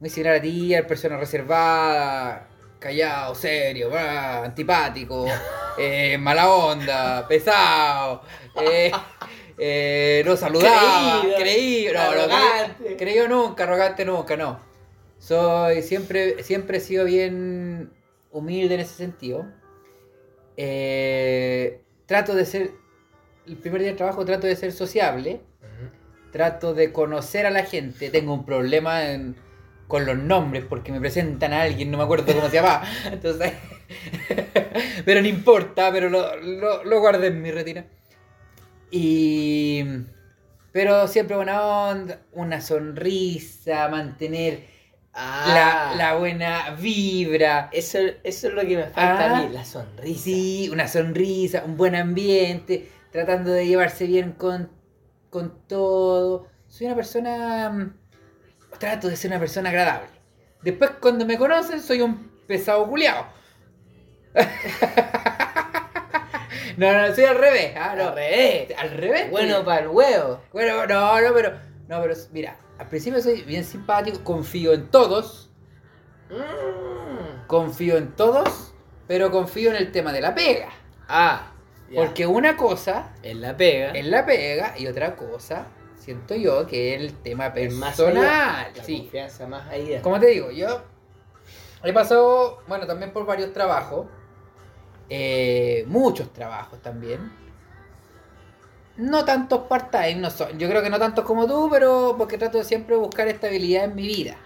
Muy 0.00 0.10
similar 0.10 0.36
a 0.36 0.42
ti, 0.42 0.74
persona 0.88 1.16
reservada, 1.16 2.48
callado, 2.78 3.34
serio, 3.34 3.90
antipático, 3.96 5.26
eh, 5.78 6.18
mala 6.18 6.50
onda, 6.52 7.26
pesado, 7.28 8.22
eh, 8.60 8.90
eh, 9.58 10.22
no 10.26 10.36
saludaba, 10.36 11.20
Creído, 11.22 11.36
creí, 11.38 11.86
no, 11.86 11.92
no, 11.92 12.00
arrogante. 12.00 12.84
creí- 12.84 12.96
creído 12.96 13.28
nunca, 13.28 13.64
arrogante 13.64 14.04
nunca, 14.04 14.36
no. 14.36 14.60
Soy, 15.18 15.82
siempre, 15.82 16.42
siempre 16.42 16.78
he 16.78 16.80
sido 16.80 17.04
bien 17.04 17.90
humilde 18.30 18.74
en 18.74 18.80
ese 18.80 18.94
sentido. 18.94 19.46
Eh, 20.56 21.80
trato 22.06 22.34
de 22.34 22.44
ser, 22.46 22.70
el 23.46 23.56
primer 23.56 23.80
día 23.82 23.90
de 23.90 23.96
trabajo 23.96 24.24
trato 24.24 24.46
de 24.46 24.56
ser 24.56 24.72
sociable, 24.72 25.40
trato 26.32 26.74
de 26.74 26.92
conocer 26.92 27.46
a 27.46 27.50
la 27.50 27.64
gente, 27.64 28.10
tengo 28.10 28.34
un 28.34 28.44
problema 28.44 29.10
en- 29.12 29.36
con 29.86 30.04
los 30.06 30.16
nombres 30.16 30.64
porque 30.68 30.90
me 30.90 31.00
presentan 31.00 31.52
a 31.52 31.62
alguien, 31.62 31.90
no 31.90 31.98
me 31.98 32.04
acuerdo 32.04 32.32
cómo 32.34 32.48
se 32.48 32.54
llama, 32.56 32.82
entonces, 33.12 33.52
pero 35.04 35.20
no 35.22 35.28
importa, 35.28 35.92
pero 35.92 36.08
lo, 36.08 36.36
lo, 36.40 36.84
lo 36.84 37.00
guardé 37.00 37.28
en 37.28 37.40
mi 37.42 37.50
retina. 37.50 37.84
Y, 38.96 39.84
pero 40.72 41.08
siempre 41.08 41.34
buena 41.36 41.62
onda, 41.62 42.20
una 42.32 42.60
sonrisa, 42.60 43.88
mantener 43.88 44.72
Ah, 45.16 45.92
la, 45.96 45.96
la 45.96 46.14
buena 46.16 46.70
vibra. 46.80 47.68
Eso, 47.72 47.98
eso 48.24 48.48
es 48.48 48.54
lo 48.54 48.62
que 48.62 48.76
me 48.76 48.84
falta 48.84 49.26
Ah. 49.26 49.38
a 49.38 49.42
mí, 49.42 49.48
la 49.52 49.64
sonrisa. 49.64 50.22
Sí, 50.24 50.68
una 50.72 50.88
sonrisa, 50.88 51.62
un 51.64 51.76
buen 51.76 51.94
ambiente, 51.94 52.88
tratando 53.12 53.52
de 53.52 53.66
llevarse 53.66 54.06
bien 54.06 54.32
con, 54.32 54.70
con 55.30 55.66
todo. 55.68 56.48
Soy 56.68 56.86
una 56.88 56.96
persona... 56.96 57.70
mm, 57.70 57.94
Trato 58.78 59.08
de 59.08 59.16
ser 59.16 59.30
una 59.30 59.38
persona 59.40 59.70
agradable. 59.70 60.08
Después 60.62 60.90
cuando 61.00 61.24
me 61.26 61.38
conocen 61.38 61.80
soy 61.80 62.00
un 62.00 62.30
pesado 62.48 62.88
culiao. 62.88 63.26
no, 66.78 66.92
no, 67.08 67.14
soy 67.14 67.24
al 67.24 67.38
revés. 67.38 67.72
Ah, 67.76 67.94
no. 67.96 68.08
Al 68.08 68.14
revés. 68.14 68.74
Al 68.78 68.90
revés. 68.90 69.30
Bueno 69.30 69.64
para 69.64 69.82
el 69.82 69.88
huevo. 69.88 70.40
Bueno, 70.52 70.86
no, 70.86 71.20
no, 71.20 71.34
pero... 71.34 71.52
No, 71.88 72.00
pero 72.00 72.14
mira, 72.32 72.56
al 72.78 72.88
principio 72.88 73.20
soy 73.22 73.42
bien 73.42 73.64
simpático, 73.64 74.22
confío 74.24 74.72
en 74.72 74.88
todos. 74.90 75.50
Mm. 76.30 77.46
Confío 77.46 77.96
en 77.98 78.12
todos, 78.16 78.72
pero 79.06 79.30
confío 79.30 79.70
en 79.70 79.76
el 79.76 79.92
tema 79.92 80.12
de 80.12 80.20
la 80.20 80.34
pega. 80.34 80.70
Ah, 81.08 81.52
ya. 81.90 82.00
Porque 82.00 82.26
una 82.26 82.56
cosa 82.56 83.12
en 83.22 83.40
la 83.42 83.56
pega. 83.56 83.92
es 83.92 84.06
la 84.06 84.24
pega 84.24 84.74
y 84.78 84.86
otra 84.86 85.14
cosa, 85.16 85.66
siento 85.98 86.34
yo, 86.34 86.66
que 86.66 86.94
es 86.94 87.00
el 87.02 87.12
tema 87.22 87.48
es 87.48 87.52
personal. 87.74 88.72
La 88.74 88.82
Sí. 88.84 89.00
confianza 89.02 89.46
más 89.46 89.68
allá. 89.68 90.00
Como 90.00 90.18
te 90.18 90.28
digo, 90.28 90.50
yo 90.50 90.82
he 91.84 91.92
pasado, 91.92 92.62
bueno, 92.66 92.86
también 92.86 93.12
por 93.12 93.26
varios 93.26 93.52
trabajos, 93.52 94.06
eh, 95.10 95.84
muchos 95.88 96.32
trabajos 96.32 96.80
también. 96.82 97.30
No 98.96 99.24
tantos 99.24 99.62
part-time, 99.62 100.16
no 100.16 100.30
son, 100.30 100.56
yo 100.58 100.68
creo 100.68 100.80
que 100.82 100.90
no 100.90 100.98
tantos 101.00 101.24
como 101.24 101.46
tú, 101.46 101.68
pero 101.70 102.14
porque 102.16 102.38
trato 102.38 102.58
de 102.58 102.64
siempre 102.64 102.94
buscar 102.96 103.26
estabilidad 103.26 103.84
en 103.84 103.94
mi 103.96 104.06
vida. 104.06 104.36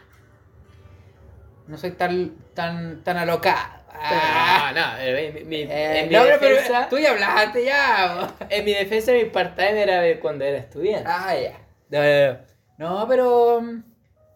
No 1.67 1.77
soy 1.77 1.91
tan, 1.93 2.35
tan, 2.55 3.05
tan 3.05 3.19
alocado. 3.19 3.77
Ah, 4.01 4.73
No, 4.75 4.81
no, 4.81 4.99
en 4.99 5.35
mi, 5.35 5.45
mi- 5.45 5.57
eh, 5.63 6.01
en 6.01 6.09
mi 6.09 6.15
no, 6.15 6.23
pero- 6.23 6.39
pero 6.41 6.55
defensa, 6.55 6.89
tú 6.89 6.99
ya 6.99 7.11
hablaste 7.11 7.65
ya. 7.65 8.35
en 8.49 8.65
mi 8.65 8.73
defensa 8.73 9.13
mi 9.13 9.25
part-time 9.27 9.83
era 9.83 10.21
cuando 10.21 10.45
era 10.45 10.59
estudiante. 10.59 11.09
Ah, 11.11 11.35
ya. 11.37 11.59
No. 11.91 12.39
No, 12.79 13.09
pero 13.09 13.61
mm, 13.61 13.83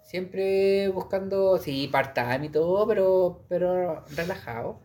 siempre 0.02 0.88
buscando, 0.88 1.57
sí, 1.59 1.88
part-time 1.88 2.47
y 2.47 2.49
todo, 2.50 2.87
pero, 2.87 3.45
pero 3.49 4.05
relajado. 4.14 4.81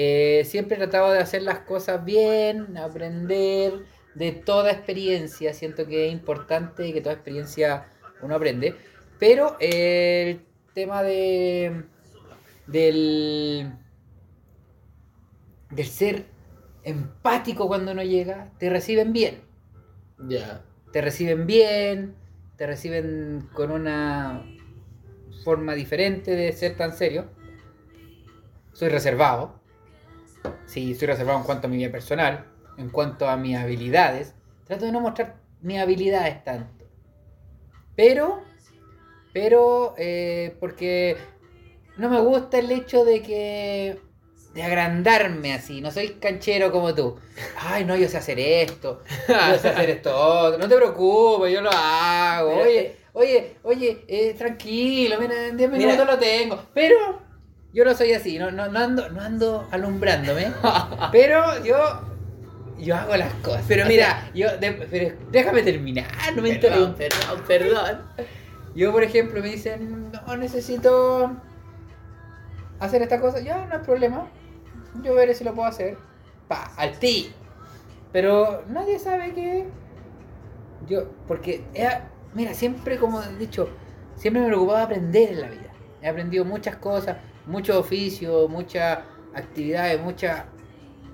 Eh, 0.00 0.44
siempre 0.44 0.76
he 0.76 0.78
tratado 0.78 1.12
de 1.12 1.18
hacer 1.18 1.42
las 1.42 1.60
cosas 1.60 2.04
bien, 2.04 2.76
aprender 2.76 3.84
de 4.14 4.30
toda 4.32 4.70
experiencia. 4.70 5.52
Siento 5.54 5.86
que 5.88 6.06
es 6.06 6.12
importante 6.12 6.92
que 6.92 7.00
toda 7.00 7.14
experiencia 7.16 7.88
uno 8.22 8.36
aprende. 8.36 8.76
Pero 9.18 9.56
eh, 9.58 10.38
el 10.38 10.72
tema 10.74 11.02
de 11.02 11.84
del 12.68 13.72
del 15.70 15.86
ser 15.86 16.26
empático 16.84 17.66
cuando 17.66 17.92
uno 17.92 18.02
llega, 18.04 18.52
te 18.58 18.70
reciben 18.70 19.12
bien 19.12 19.42
Ya. 20.28 20.64
te 20.92 21.00
reciben 21.00 21.46
bien, 21.46 22.14
te 22.56 22.66
reciben 22.66 23.48
con 23.52 23.70
una 23.72 24.44
forma 25.44 25.74
diferente 25.74 26.32
de 26.36 26.52
ser 26.52 26.76
tan 26.76 26.92
serio. 26.92 27.26
Soy 28.72 28.88
reservado. 28.90 29.57
Sí, 30.66 30.94
soy 30.94 31.08
reservado 31.08 31.38
en 31.38 31.44
cuanto 31.44 31.66
a 31.66 31.70
mi 31.70 31.76
vida 31.78 31.90
personal, 31.90 32.44
en 32.76 32.90
cuanto 32.90 33.28
a 33.28 33.36
mis 33.36 33.56
habilidades. 33.56 34.34
Trato 34.64 34.84
de 34.84 34.92
no 34.92 35.00
mostrar 35.00 35.36
mis 35.62 35.78
habilidades 35.78 36.44
tanto. 36.44 36.84
Pero, 37.96 38.42
pero, 39.32 39.94
eh, 39.98 40.56
porque 40.60 41.16
no 41.96 42.08
me 42.08 42.20
gusta 42.20 42.58
el 42.58 42.70
hecho 42.70 43.04
de 43.04 43.22
que 43.22 44.00
de 44.54 44.62
agrandarme 44.62 45.52
así, 45.52 45.80
no 45.80 45.90
soy 45.90 46.10
canchero 46.20 46.70
como 46.72 46.94
tú. 46.94 47.16
Ay, 47.60 47.84
no, 47.84 47.96
yo 47.96 48.08
sé 48.08 48.16
hacer 48.18 48.38
esto, 48.40 49.02
yo 49.28 49.58
sé 49.58 49.68
hacer 49.68 49.90
esto 49.90 50.16
otro, 50.16 50.58
no 50.58 50.68
te 50.68 50.76
preocupes, 50.76 51.52
yo 51.52 51.60
lo 51.60 51.70
hago. 51.72 52.50
Mira, 52.50 52.62
Oye, 52.64 52.80
eh. 52.80 52.96
oye, 53.12 53.56
oye, 53.62 54.04
eh, 54.08 54.34
tranquilo, 54.36 55.16
mira, 55.20 55.46
en 55.48 55.56
10 55.56 55.70
Mira. 55.70 55.84
minutos 55.86 56.06
lo 56.06 56.18
tengo. 56.18 56.58
Pero 56.72 57.20
yo 57.72 57.84
no 57.84 57.94
soy 57.94 58.12
así, 58.12 58.38
no, 58.38 58.50
no, 58.50 58.68
no 58.68 58.78
ando, 58.78 59.08
no 59.10 59.20
ando 59.20 59.68
alumbrándome, 59.70 60.52
pero 61.12 61.62
yo 61.64 61.76
yo 62.78 62.94
hago 62.96 63.16
las 63.16 63.32
cosas. 63.34 63.64
Pero 63.66 63.86
mira. 63.86 64.30
yo 64.34 64.56
de- 64.58 64.72
pero 64.72 65.16
déjame 65.32 65.62
terminar, 65.62 66.06
no 66.36 66.42
me 66.42 66.54
Perdón, 66.56 66.94
interrumpas. 66.94 66.96
perdón, 66.98 67.44
perdón. 67.46 68.02
Yo, 68.76 68.92
por 68.92 69.02
ejemplo, 69.02 69.40
me 69.42 69.48
dicen, 69.48 70.12
no, 70.12 70.36
necesito 70.36 71.32
hacer 72.78 73.02
esta 73.02 73.20
cosa. 73.20 73.40
Ya, 73.40 73.66
no 73.66 73.74
hay 73.74 73.80
problema. 73.82 74.28
Yo 75.02 75.14
veré 75.14 75.34
si 75.34 75.42
lo 75.42 75.54
puedo 75.54 75.66
hacer. 75.68 75.98
Pa, 76.46 76.70
al 76.76 76.92
ti. 76.98 77.32
Pero 78.12 78.62
nadie 78.68 78.98
sabe 79.00 79.34
que... 79.34 79.66
Yo, 80.86 81.10
porque, 81.26 81.64
eh, 81.74 81.88
mira, 82.34 82.54
siempre, 82.54 82.96
como 82.98 83.20
he 83.22 83.36
dicho, 83.36 83.68
siempre 84.14 84.40
me 84.42 84.48
preocupaba 84.48 84.82
aprender 84.84 85.30
en 85.32 85.40
la 85.40 85.48
vida. 85.48 85.70
He 86.00 86.08
aprendido 86.08 86.44
muchas 86.44 86.76
cosas, 86.76 87.16
muchos 87.48 87.76
oficios, 87.76 88.48
muchas 88.48 89.00
actividades, 89.34 90.00
muchas 90.00 90.44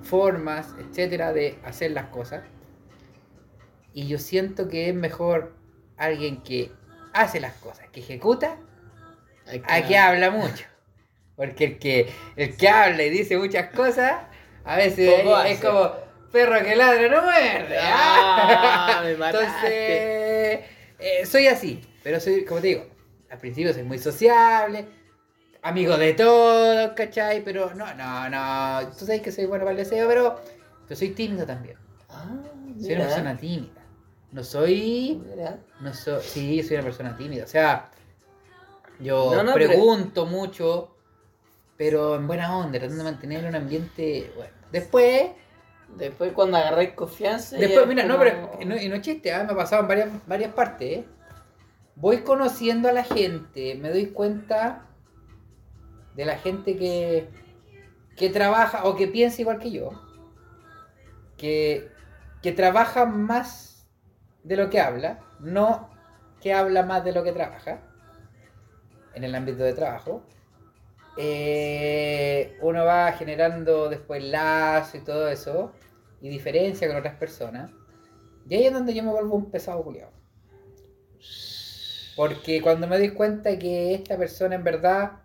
formas, 0.03 0.75
etcétera, 0.79 1.33
de 1.33 1.59
hacer 1.65 1.93
las 1.93 2.07
cosas. 2.07 2.43
Y 3.93 4.09
yo 4.09 4.19
siento 4.19 4.69
que 4.69 4.89
es 4.89 4.95
mejor 4.95 5.55
alguien 5.97 6.43
que 6.43 6.71
hace 7.13 7.41
las 7.41 7.55
cosas, 7.55 7.89
que 7.91 8.01
ejecuta, 8.01 8.59
a 9.69 9.83
que 9.83 9.97
habla 9.97 10.31
mucho. 10.31 10.65
Porque 11.37 11.65
el 11.65 11.79
que, 11.79 12.13
el 12.37 12.57
que 12.57 12.69
habla 12.69 13.05
y 13.05 13.11
dice 13.11 13.37
muchas 13.37 13.71
cosas, 13.71 14.23
a 14.65 14.77
veces 14.77 15.21
es 15.21 15.27
hace. 15.27 15.61
como 15.61 15.93
perro 16.33 16.63
que 16.65 16.77
ladra 16.77 17.09
no 17.09 17.23
muerde. 17.23 17.79
Ah, 17.81 19.01
me. 19.05 19.13
Entonces, 19.13 20.65
eh, 20.99 21.23
soy 21.27 21.47
así, 21.47 21.81
pero 22.03 22.19
soy, 22.19 22.45
como 22.45 22.61
te 22.61 22.69
digo, 22.69 22.87
al 23.31 23.39
principio 23.39 23.73
soy 23.73 23.85
muy 23.85 23.99
sociable, 23.99 24.87
amigo 25.65 25.97
de 25.97 26.15
todos, 26.15 26.93
¿cachai? 26.93 27.43
Pero 27.45 27.75
no, 27.75 27.93
no, 27.95 28.29
no. 28.31 28.89
Tú 28.97 29.05
sabes 29.07 29.23
que 29.23 29.33
soy 29.33 29.47
bueno 29.47 29.65
para 29.65 29.73
el 29.73 29.79
deseo, 29.85 30.07
pero, 30.09 30.41
pero 30.87 30.97
soy 30.99 31.11
tímido 31.11 31.45
también. 31.47 31.77
Ah, 32.09 32.27
Soy 32.81 32.93
una 32.95 33.05
persona 33.07 33.37
tímida. 33.37 33.81
No 34.33 34.45
soy. 34.45 35.21
mira. 35.29 35.59
No 35.81 35.93
soy. 35.95 36.23
Sí, 36.23 36.63
soy 36.63 36.77
una 36.77 36.85
persona 36.85 37.17
tímida. 37.17 37.45
O 37.45 37.49
sea, 37.49 37.91
yo 39.01 39.35
No, 39.35 39.43
no, 39.43 39.55
pero- 39.55 39.69
pregunto 39.69 40.27
mucho, 40.27 40.95
pero 41.77 42.17
en 42.17 42.27
buena 42.27 42.57
onda, 42.57 42.79
tratando 42.79 43.05
de 43.05 43.11
mantener 43.11 43.45
un 43.47 43.55
ambiente. 43.55 44.33
Bueno. 44.37 44.53
Después. 44.71 45.31
Después 45.97 46.33
cuando 46.33 46.57
agarráis 46.57 46.91
confianza. 46.95 47.57
Después, 47.57 47.87
mira, 47.87 48.03
no, 48.05 48.19
pero 48.19 48.57
y 48.61 48.65
no, 48.65 48.77
y 48.77 48.89
no 48.89 48.97
es 48.97 49.03
chiste, 49.03 49.33
ah, 49.33 49.45
me 49.45 49.53
ha 49.53 49.57
pasado 49.57 49.83
en 49.83 49.89
varias, 49.89 50.09
varias 50.27 50.53
partes. 50.53 50.99
¿eh? 50.99 51.05
Voy 51.95 52.23
conociendo 52.23 52.89
a 52.89 52.93
la 52.93 53.05
gente, 53.05 53.77
me 53.77 53.91
doy 53.91 54.07
cuenta 54.07 54.83
de 56.15 56.25
la 56.25 56.37
gente 56.39 56.77
que, 56.77 57.29
que 58.17 58.31
trabaja 58.31 58.85
o 58.85 58.97
que 58.97 59.09
piensa 59.09 59.41
igual 59.41 59.59
que 59.59 59.71
yo, 59.71 59.91
que, 61.37 61.89
que 62.43 62.53
trabaja 62.53 63.07
más 63.07 63.87
de 64.43 64.57
lo 64.57 64.71
que 64.71 64.81
habla, 64.81 65.21
no 65.41 65.91
que 66.41 66.53
habla 66.53 66.85
más 66.85 67.05
de 67.05 67.13
lo 67.13 67.25
que 67.25 67.33
trabaja 67.33 67.81
en 69.15 69.25
el 69.25 69.35
ámbito 69.35 69.63
de 69.65 69.73
trabajo. 69.73 70.23
Eh, 71.17 72.59
uno 72.61 72.85
va 72.85 73.13
generando 73.13 73.89
después 73.89 74.23
lazos 74.23 74.97
y 74.97 75.05
todo 75.05 75.29
eso 75.29 75.73
y 76.21 76.29
diferencia 76.29 76.89
con 76.89 76.97
otras 76.97 77.15
personas. 77.15 77.71
Y 78.49 78.57
ahí 78.57 78.67
es 78.67 78.73
donde 78.73 78.95
yo 78.95 79.03
me 79.03 79.11
vuelvo 79.11 79.37
un 79.37 79.51
pesado 79.51 79.83
culiado. 79.83 80.13
Porque 82.17 82.61
cuando 82.61 82.87
me 82.87 82.99
doy 82.99 83.11
cuenta 83.11 83.59
que 83.59 83.95
esta 83.95 84.17
persona 84.17 84.55
en 84.55 84.65
verdad 84.65 85.24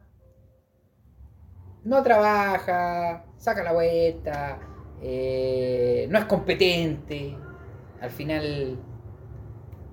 no 1.83 2.03
trabaja, 2.03 3.25
saca 3.38 3.63
la 3.63 3.74
vuelta, 3.74 4.59
eh, 5.01 6.07
no 6.09 6.19
es 6.19 6.25
competente, 6.25 7.38
al 8.01 8.09
final 8.12 8.77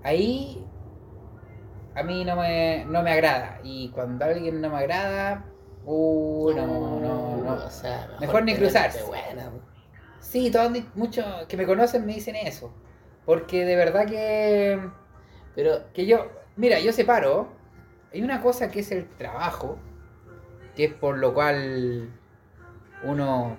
ahí 0.02 0.64
a 1.94 2.02
mí 2.02 2.24
no 2.24 2.36
me, 2.36 2.84
no 2.86 3.02
me 3.02 3.10
agrada. 3.12 3.60
Y 3.62 3.88
cuando 3.90 4.24
alguien 4.26 4.60
no 4.60 4.68
me 4.70 4.76
agrada, 4.78 5.44
uh, 5.84 6.52
no, 6.54 7.00
no, 7.00 7.36
no. 7.42 7.64
O 7.66 7.70
sea, 7.70 8.08
Mejor 8.20 8.44
ni 8.44 8.54
cruzarse. 8.54 9.02
buena. 9.04 9.50
Sí, 10.20 10.50
todos 10.50 10.70
muchos 10.94 11.24
que 11.48 11.56
me 11.56 11.66
conocen 11.66 12.04
me 12.04 12.14
dicen 12.14 12.36
eso. 12.36 12.72
Porque 13.24 13.64
de 13.64 13.76
verdad 13.76 14.06
que, 14.06 14.78
Pero, 15.54 15.92
que 15.92 16.06
yo, 16.06 16.30
mira, 16.56 16.80
yo 16.80 16.92
separo. 16.92 17.48
Hay 18.12 18.22
una 18.22 18.40
cosa 18.40 18.70
que 18.70 18.80
es 18.80 18.92
el 18.92 19.08
trabajo, 19.16 19.78
que 20.76 20.84
es 20.84 20.94
por 20.94 21.16
lo 21.18 21.32
cual 21.34 22.10
uno 23.02 23.56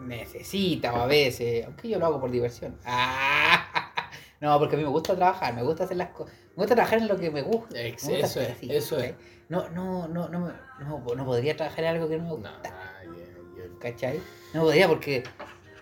necesita 0.00 0.92
o 0.94 0.96
a 1.00 1.06
veces, 1.06 1.64
aunque 1.66 1.88
yo 1.88 1.98
lo 1.98 2.06
hago 2.06 2.20
por 2.20 2.30
diversión. 2.30 2.78
Ah, 2.86 4.10
no, 4.40 4.56
porque 4.60 4.76
a 4.76 4.78
mí 4.78 4.84
me 4.84 4.90
gusta 4.90 5.16
trabajar, 5.16 5.52
me 5.52 5.64
gusta 5.64 5.82
hacer 5.82 5.96
las 5.96 6.10
cosas, 6.10 6.32
me 6.50 6.62
gusta 6.62 6.76
trabajar 6.76 6.98
en 7.00 7.08
lo 7.08 7.16
que 7.18 7.28
me 7.30 7.42
gusta. 7.42 7.74
me 7.74 7.88
Ex- 7.88 8.04
gusta 8.04 8.18
eso 8.26 8.40
es, 8.40 8.50
así, 8.50 8.72
eso 8.72 8.94
¿cachai? 8.96 9.10
es. 9.10 9.16
No, 9.48 9.68
no, 9.70 10.06
no, 10.06 10.28
no, 10.28 10.40
me- 10.40 10.52
no, 10.84 11.00
no 11.16 11.24
podría 11.24 11.56
trabajar 11.56 11.80
en 11.84 11.90
algo 11.96 12.08
que 12.08 12.18
no 12.18 12.22
me 12.22 12.28
No, 12.28 12.36
gusta. 12.36 12.70
yo- 13.04 13.56
yo- 13.64 13.78
¿Cachai? 13.80 14.20
No 14.54 14.62
podría 14.62 14.86
porque. 14.86 15.24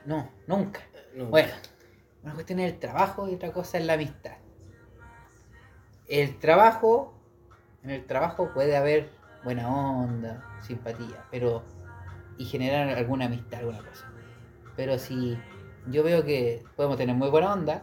No, 0.07 0.31
nunca. 0.47 0.81
nunca. 1.15 1.31
Bueno, 1.31 1.53
una 2.23 2.33
cuestión 2.33 2.61
es 2.61 2.73
el 2.73 2.79
trabajo 2.79 3.29
y 3.29 3.35
otra 3.35 3.53
cosa 3.53 3.77
es 3.77 3.85
la 3.85 3.93
amistad. 3.93 4.37
El 6.09 6.39
trabajo, 6.39 7.13
en 7.87 7.93
el 7.93 8.05
trabajo 8.05 8.51
puede 8.53 8.77
haber 8.77 9.11
buena 9.45 9.69
onda, 9.69 10.45
simpatía, 10.61 11.25
pero. 11.31 11.63
y 12.37 12.45
generar 12.45 12.89
alguna 12.89 13.27
amistad, 13.27 13.61
alguna 13.61 13.79
cosa. 13.79 14.11
Pero 14.75 14.99
si 14.99 15.39
yo 15.87 16.03
veo 16.03 16.25
que 16.25 16.65
podemos 16.75 16.97
tener 16.97 17.15
muy 17.15 17.31
buena 17.31 17.53
onda, 17.53 17.83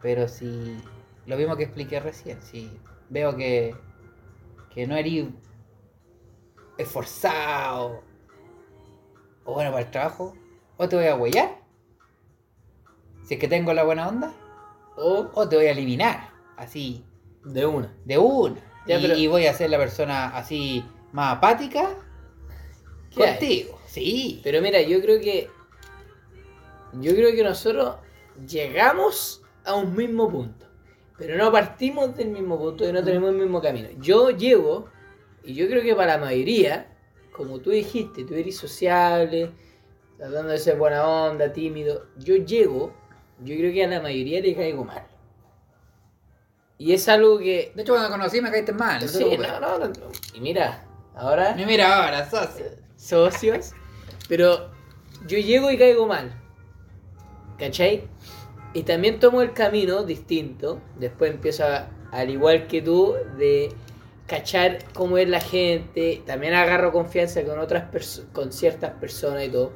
pero 0.00 0.28
si. 0.28 0.82
lo 1.26 1.36
mismo 1.36 1.56
que 1.56 1.64
expliqué 1.64 2.00
recién, 2.00 2.40
si 2.40 2.80
veo 3.10 3.36
que. 3.36 3.76
que 4.70 4.86
no 4.86 4.96
eres 4.96 5.26
esforzado 6.78 8.02
o 9.44 9.52
bueno 9.52 9.72
para 9.72 9.84
el 9.84 9.90
trabajo, 9.90 10.34
o 10.78 10.88
te 10.88 10.96
voy 10.96 11.06
a 11.06 11.16
huellar, 11.16 11.58
si 13.24 13.34
es 13.34 13.40
que 13.40 13.46
tengo 13.46 13.74
la 13.74 13.84
buena 13.84 14.08
onda, 14.08 14.32
O 14.96 15.30
o 15.34 15.48
te 15.50 15.56
voy 15.56 15.66
a 15.66 15.72
eliminar, 15.72 16.30
así, 16.56 17.04
de 17.44 17.66
una. 17.66 17.94
de 18.04 18.18
una. 18.18 18.56
Ya, 18.86 18.98
y, 18.98 19.02
pero- 19.02 19.16
y 19.18 19.26
voy 19.26 19.46
a 19.46 19.54
ser 19.54 19.70
la 19.70 19.78
persona 19.78 20.36
así 20.36 20.84
más 21.12 21.36
apática 21.36 21.90
contigo. 23.14 23.78
Sí. 23.86 24.40
Pero 24.42 24.60
mira, 24.60 24.80
yo 24.82 25.00
creo 25.00 25.20
que. 25.20 25.48
Yo 27.00 27.12
creo 27.14 27.34
que 27.34 27.42
nosotros 27.42 27.96
llegamos 28.46 29.42
a 29.64 29.74
un 29.74 29.94
mismo 29.96 30.28
punto. 30.30 30.66
Pero 31.16 31.36
no 31.36 31.50
partimos 31.52 32.16
del 32.16 32.28
mismo 32.28 32.58
punto 32.58 32.88
y 32.88 32.92
no 32.92 33.02
tenemos 33.04 33.30
el 33.30 33.36
mismo 33.36 33.60
camino. 33.60 33.88
Yo 34.00 34.30
llego, 34.30 34.88
y 35.44 35.54
yo 35.54 35.68
creo 35.68 35.82
que 35.82 35.94
para 35.94 36.18
la 36.18 36.24
mayoría, 36.24 36.92
como 37.32 37.60
tú 37.60 37.70
dijiste, 37.70 38.24
tú 38.24 38.34
eres 38.34 38.56
sociable, 38.56 39.52
tratando 40.16 40.50
de 40.50 40.58
ser 40.58 40.76
buena 40.76 41.06
onda, 41.06 41.52
tímido. 41.52 42.06
Yo 42.18 42.34
llego, 42.36 42.92
yo 43.44 43.54
creo 43.56 43.72
que 43.72 43.84
a 43.84 43.88
la 43.88 44.00
mayoría 44.00 44.40
le 44.40 44.54
caigo 44.56 44.84
mal. 44.84 45.06
Y 46.78 46.92
es 46.92 47.08
algo 47.08 47.38
que. 47.38 47.72
De 47.74 47.82
hecho, 47.82 47.92
cuando 47.92 48.10
conocí 48.10 48.40
me 48.40 48.50
caíste 48.50 48.72
mal. 48.72 49.00
no 49.00 49.08
Sí, 49.08 49.36
no, 49.38 49.60
no, 49.60 49.78
no. 49.78 49.92
Y 50.34 50.40
mira, 50.40 50.84
ahora 51.14 51.54
Y 51.58 51.64
Mira 51.64 52.04
ahora, 52.04 52.28
socio. 52.28 52.66
socios, 52.96 53.72
pero 54.28 54.70
yo 55.26 55.38
llego 55.38 55.70
y 55.70 55.78
caigo 55.78 56.06
mal. 56.06 56.40
¿Cachai? 57.58 58.08
Y 58.72 58.82
también 58.82 59.20
tomo 59.20 59.40
el 59.42 59.52
camino 59.52 60.02
distinto. 60.02 60.80
Después 60.98 61.30
empiezo 61.30 61.64
a, 61.64 61.88
al 62.10 62.30
igual 62.30 62.66
que 62.66 62.82
tú, 62.82 63.14
de 63.38 63.72
cachar 64.26 64.78
cómo 64.92 65.16
es 65.18 65.28
la 65.28 65.40
gente. 65.40 66.22
También 66.26 66.54
agarro 66.54 66.90
confianza 66.92 67.44
con 67.44 67.60
otras 67.60 67.84
con 68.32 68.52
ciertas 68.52 68.92
personas 68.94 69.44
y 69.44 69.48
todo. 69.48 69.72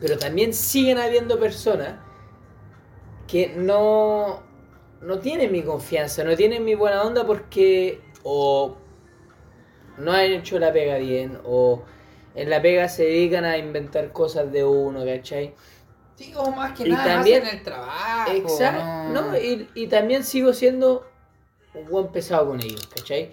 Pero 0.00 0.18
también 0.18 0.54
siguen 0.54 0.98
habiendo 0.98 1.38
personas 1.38 1.96
que 3.28 3.48
no, 3.54 4.42
no 5.02 5.18
tienen 5.18 5.50
mi 5.52 5.62
confianza, 5.62 6.24
no 6.24 6.36
tienen 6.36 6.64
mi 6.64 6.74
buena 6.74 7.02
onda 7.02 7.26
porque 7.26 8.00
o 8.22 8.76
no 9.98 10.12
han 10.12 10.24
hecho 10.32 10.58
la 10.58 10.72
pega 10.72 10.96
bien 10.96 11.38
o 11.44 11.82
en 12.34 12.48
la 12.48 12.62
pega 12.62 12.88
se 12.88 13.04
dedican 13.04 13.44
a 13.44 13.58
inventar 13.58 14.12
cosas 14.12 14.50
de 14.52 14.64
uno, 14.64 15.04
¿cachai? 15.04 15.54
Sí, 16.16 16.32
o 16.36 16.50
más 16.52 16.72
que 16.78 16.86
Y 16.88 16.90
nada 16.92 17.14
también- 17.16 17.42
hacen 17.42 17.58
el 17.58 17.64
trabajo. 17.64 18.30
Exacto, 18.32 18.84
no. 19.12 19.30
¿no? 19.32 19.38
Y, 19.38 19.68
y 19.74 19.86
también 19.88 20.24
sigo 20.24 20.52
siendo 20.52 21.06
un 21.74 21.86
buen 21.88 22.08
pesado 22.12 22.48
con 22.48 22.60
ellos, 22.62 22.86
¿cachai? 22.94 23.32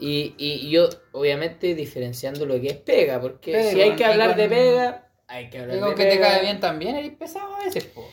Y, 0.00 0.34
y 0.38 0.70
yo, 0.70 0.88
obviamente, 1.12 1.74
diferenciando 1.74 2.46
lo 2.46 2.58
que 2.60 2.68
es 2.68 2.76
pega, 2.76 3.20
porque 3.20 3.70
si 3.70 3.80
hay 3.82 3.94
que 3.96 4.04
hablar 4.04 4.34
de 4.36 4.48
pega, 4.48 5.08
hay 5.28 5.50
que 5.50 5.58
hablar 5.58 5.76
Digo 5.76 5.88
de 5.90 5.94
que 5.96 6.04
te 6.04 6.10
pega. 6.16 6.28
cae 6.30 6.40
bien 6.42 6.58
también, 6.60 6.96
eres 6.96 7.12
pesado 7.12 7.54
a 7.56 7.64
veces, 7.64 7.84
po. 7.84 8.08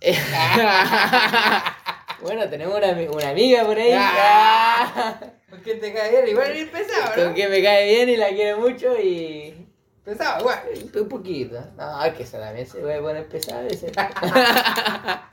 bueno, 2.22 2.48
tenemos 2.48 2.76
una, 2.76 2.92
una 3.10 3.28
amiga 3.30 3.64
por 3.64 3.78
ahí 3.78 3.92
Ah. 3.94 5.18
Porque 5.50 5.74
te 5.76 5.92
cae 5.92 6.10
bien, 6.10 6.28
igual 6.28 6.50
eres 6.50 6.68
pesado, 6.68 7.14
con 7.14 7.28
¿no? 7.30 7.34
que 7.34 7.48
me 7.48 7.62
cae 7.62 7.86
bien 7.88 8.08
y 8.10 8.16
la 8.16 8.28
quiero 8.28 8.58
mucho 8.58 8.98
y... 9.00 9.66
Pesado, 10.04 10.40
igual. 10.40 10.62
Un 11.00 11.08
poquito. 11.08 11.58
No, 11.76 12.04
es 12.04 12.14
que 12.14 12.22
esa 12.22 12.38
también 12.40 12.66
se 12.66 12.78
puede 12.78 13.00
poner 13.00 13.26
veces. 13.62 13.92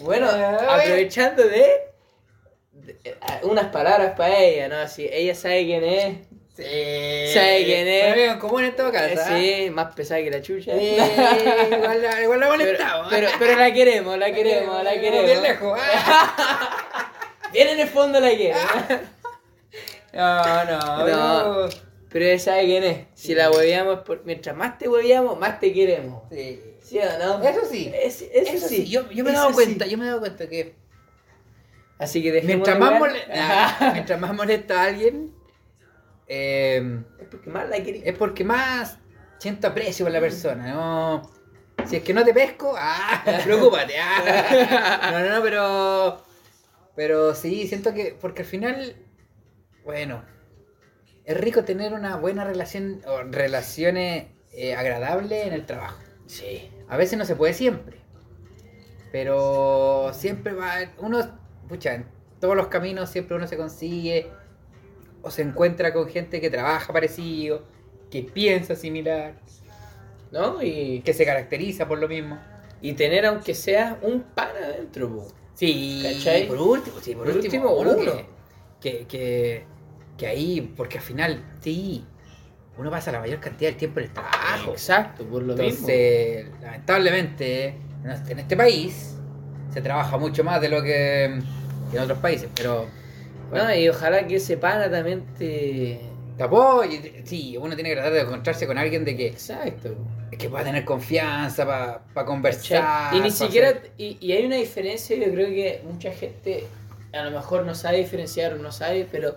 bueno, 0.00 0.28
aprovechando 0.28 1.42
de, 1.44 1.70
de- 2.72 3.16
unas 3.44 3.66
palabras 3.66 4.14
para 4.16 4.36
ella, 4.38 4.68
¿no? 4.68 4.88
Si 4.88 5.06
ella 5.10 5.34
sabe 5.34 5.64
quién 5.64 5.84
es. 5.84 6.16
Sí. 6.54 6.62
¿Sabe 7.32 7.64
quién 7.64 7.88
es? 7.88 8.12
Amigo 8.12 8.32
en 8.32 8.38
común 8.38 8.64
en 8.64 8.76
todo 8.76 8.92
caso. 8.92 9.14
¿ah? 9.24 9.38
Sí, 9.38 9.70
más 9.70 9.94
pesada 9.94 10.20
que 10.22 10.30
la 10.30 10.42
chucha. 10.42 10.72
Sí, 10.78 10.96
igual, 11.72 12.02
la- 12.02 12.22
igual 12.22 12.40
la 12.40 12.48
molestamos. 12.48 13.06
pero, 13.10 13.28
pero 13.38 13.56
la 13.58 13.72
queremos, 13.72 14.18
la 14.18 14.32
queremos, 14.32 14.84
la 14.84 14.92
queremos. 14.92 15.24
Bien 15.24 15.42
lejos. 15.42 15.78
ah. 15.80 17.12
Bien 17.52 17.68
en 17.68 17.80
el 17.80 17.88
fondo 17.88 18.18
la 18.20 18.30
quiero. 18.30 18.58
No, 20.12 20.64
no, 20.64 21.06
No. 21.06 21.68
Pero 22.10 22.26
ella 22.26 22.38
sabe 22.38 22.64
quién 22.66 22.84
es. 22.84 22.98
Si 23.14 23.34
la 23.34 23.50
hueveamos, 23.50 24.00
por... 24.00 24.22
mientras 24.26 24.54
más 24.54 24.76
te 24.78 24.86
hueveamos, 24.88 25.38
más 25.38 25.58
te 25.58 25.72
queremos. 25.72 26.22
Sí. 26.30 26.62
¿Sí 26.82 26.98
o 26.98 27.18
no? 27.18 27.42
Eso 27.42 27.60
sí. 27.70 27.90
Es- 27.94 28.20
eso, 28.20 28.52
Eso 28.52 28.68
sí. 28.68 28.76
sí, 28.76 28.88
yo, 28.90 29.10
yo 29.10 29.24
me 29.24 29.30
he 29.30 29.32
dado 29.32 29.52
cuenta, 29.52 29.86
yo 29.86 29.96
me 29.96 30.04
he 30.04 30.08
dado 30.08 30.20
cuenta 30.20 30.46
que 30.48 30.74
Así 31.98 32.22
que 32.22 32.32
dejemos 32.32 32.68
mientras 32.68 32.74
de 32.76 32.80
más, 32.80 32.98
mole- 33.00 33.92
mientras 33.94 34.20
más 34.20 34.34
molesta 34.34 34.82
a 34.82 34.86
alguien, 34.86 35.32
eh, 36.26 37.02
Es 37.18 37.28
porque 37.28 37.50
más 37.50 37.68
la 37.68 37.82
quería. 37.82 38.02
es 38.04 38.16
porque 38.16 38.44
más 38.44 38.98
siento 39.38 39.68
aprecio 39.68 40.04
por 40.04 40.12
la 40.12 40.20
persona. 40.20 40.72
No, 40.72 41.30
si 41.86 41.96
es 41.96 42.02
que 42.02 42.14
no 42.14 42.24
te 42.24 42.32
pesco, 42.32 42.74
ah, 42.76 43.22
preocúpate. 43.44 43.94
ah. 44.00 45.10
No, 45.12 45.20
no, 45.20 45.36
no, 45.36 45.42
pero, 45.42 46.22
pero 46.94 47.34
sí, 47.34 47.66
siento 47.66 47.92
que, 47.94 48.16
porque 48.20 48.42
al 48.42 48.48
final 48.48 48.96
bueno, 49.84 50.24
es 51.24 51.36
rico 51.36 51.64
tener 51.64 51.92
una 51.92 52.16
buena 52.16 52.44
relación 52.44 53.00
o 53.06 53.22
relaciones 53.22 54.26
eh, 54.52 54.74
agradables 54.74 55.46
en 55.46 55.52
el 55.52 55.66
trabajo. 55.66 56.00
Sí. 56.26 56.70
A 56.88 56.96
veces 56.96 57.18
no 57.18 57.24
se 57.24 57.36
puede 57.36 57.54
siempre. 57.54 57.96
Pero 59.10 60.12
siempre 60.14 60.52
va. 60.52 60.74
Uno. 60.98 61.40
Pucha, 61.68 61.94
en 61.94 62.06
todos 62.40 62.56
los 62.56 62.68
caminos 62.68 63.10
siempre 63.10 63.36
uno 63.36 63.46
se 63.46 63.56
consigue. 63.56 64.30
O 65.22 65.30
se 65.30 65.42
encuentra 65.42 65.92
con 65.94 66.08
gente 66.08 66.40
que 66.40 66.50
trabaja 66.50 66.92
parecido. 66.92 67.62
Que 68.10 68.22
piensa 68.22 68.74
similar. 68.74 69.34
¿No? 70.30 70.62
Y, 70.62 71.00
Que 71.04 71.12
se 71.14 71.24
caracteriza 71.24 71.86
por 71.86 71.98
lo 71.98 72.08
mismo. 72.08 72.38
y 72.80 72.94
tener, 72.94 73.24
aunque 73.26 73.54
sea, 73.54 73.98
un 74.02 74.22
pan 74.22 74.50
adentro, 74.60 75.08
po. 75.08 75.28
Sí, 75.54 76.02
¿Cachai? 76.02 76.48
por 76.48 76.58
último, 76.58 76.96
sí, 77.00 77.14
por, 77.14 77.26
Por 77.26 77.36
último, 77.36 77.70
último, 77.72 78.00
uno. 78.02 78.12
Que, 78.80 79.06
que, 79.06 79.64
que, 80.18 80.26
ahí, 80.26 80.72
porque 80.76 80.98
al 80.98 81.04
final, 81.04 81.44
sí, 81.60 82.04
uno 82.76 82.90
pasa 82.90 83.12
la 83.12 83.20
mayor 83.20 83.38
cantidad 83.38 83.70
del 83.70 83.78
tiempo 83.78 84.00
en 84.00 84.06
el 84.06 84.12
trabajo. 84.12 84.72
Exacto, 84.72 85.24
por 85.24 85.42
lo 85.42 85.54
mismo. 85.54 85.62
Entonces, 85.64 86.46
lamentablemente, 86.60 87.76
en 88.28 88.38
este- 88.40 88.56
país 88.56 89.16
se 89.72 89.80
trabaja 89.80 90.18
mucho 90.18 90.42
más 90.42 90.60
de 90.60 90.68
lo 90.68 90.82
que, 90.82 91.38
que 91.90 91.96
en 91.96 92.02
otros 92.02 92.18
países, 92.18 92.48
pero 92.54 92.86
bueno, 93.52 93.68
No, 93.68 93.74
y 93.74 93.88
ojalá 93.88 94.26
que 94.26 94.36
ese 94.36 94.56
pana 94.56 94.90
también 94.90 95.24
te... 95.38 96.00
y- 96.84 97.26
sí, 97.26 97.56
uno 97.56 97.74
tiene 97.74 97.90
que 97.90 97.96
tratar 97.96 98.12
de 98.12 98.20
encontrarse 98.22 98.66
con 98.66 98.78
alguien 98.78 99.04
de 99.04 99.16
que, 99.16 99.26
Exacto. 99.28 99.94
que 100.38 100.48
pueda 100.48 100.64
tener 100.64 100.84
confianza 100.84 101.66
para 101.66 102.02
¿cachai? 102.14 102.26
conversar. 102.26 103.14
Y 103.14 103.20
ni 103.20 103.30
pa' 103.30 103.30
siquiera... 103.30 103.68
hacer- 103.70 103.92
Y, 103.98 104.18
y 104.20 104.32
hay 104.32 104.46
una 104.46 104.56
diferencia, 104.56 105.16
yo 105.16 105.30
creo 105.32 105.48
que 105.48 105.82
mucha 105.84 106.10
gente 106.12 106.64
a 107.12 107.24
lo 107.24 107.30
mejor 107.30 107.64
no 107.66 107.74
sabe 107.74 107.98
diferenciar 107.98 108.54
o 108.54 108.56
no 108.58 108.72
sabe, 108.72 109.06
pero 109.10 109.36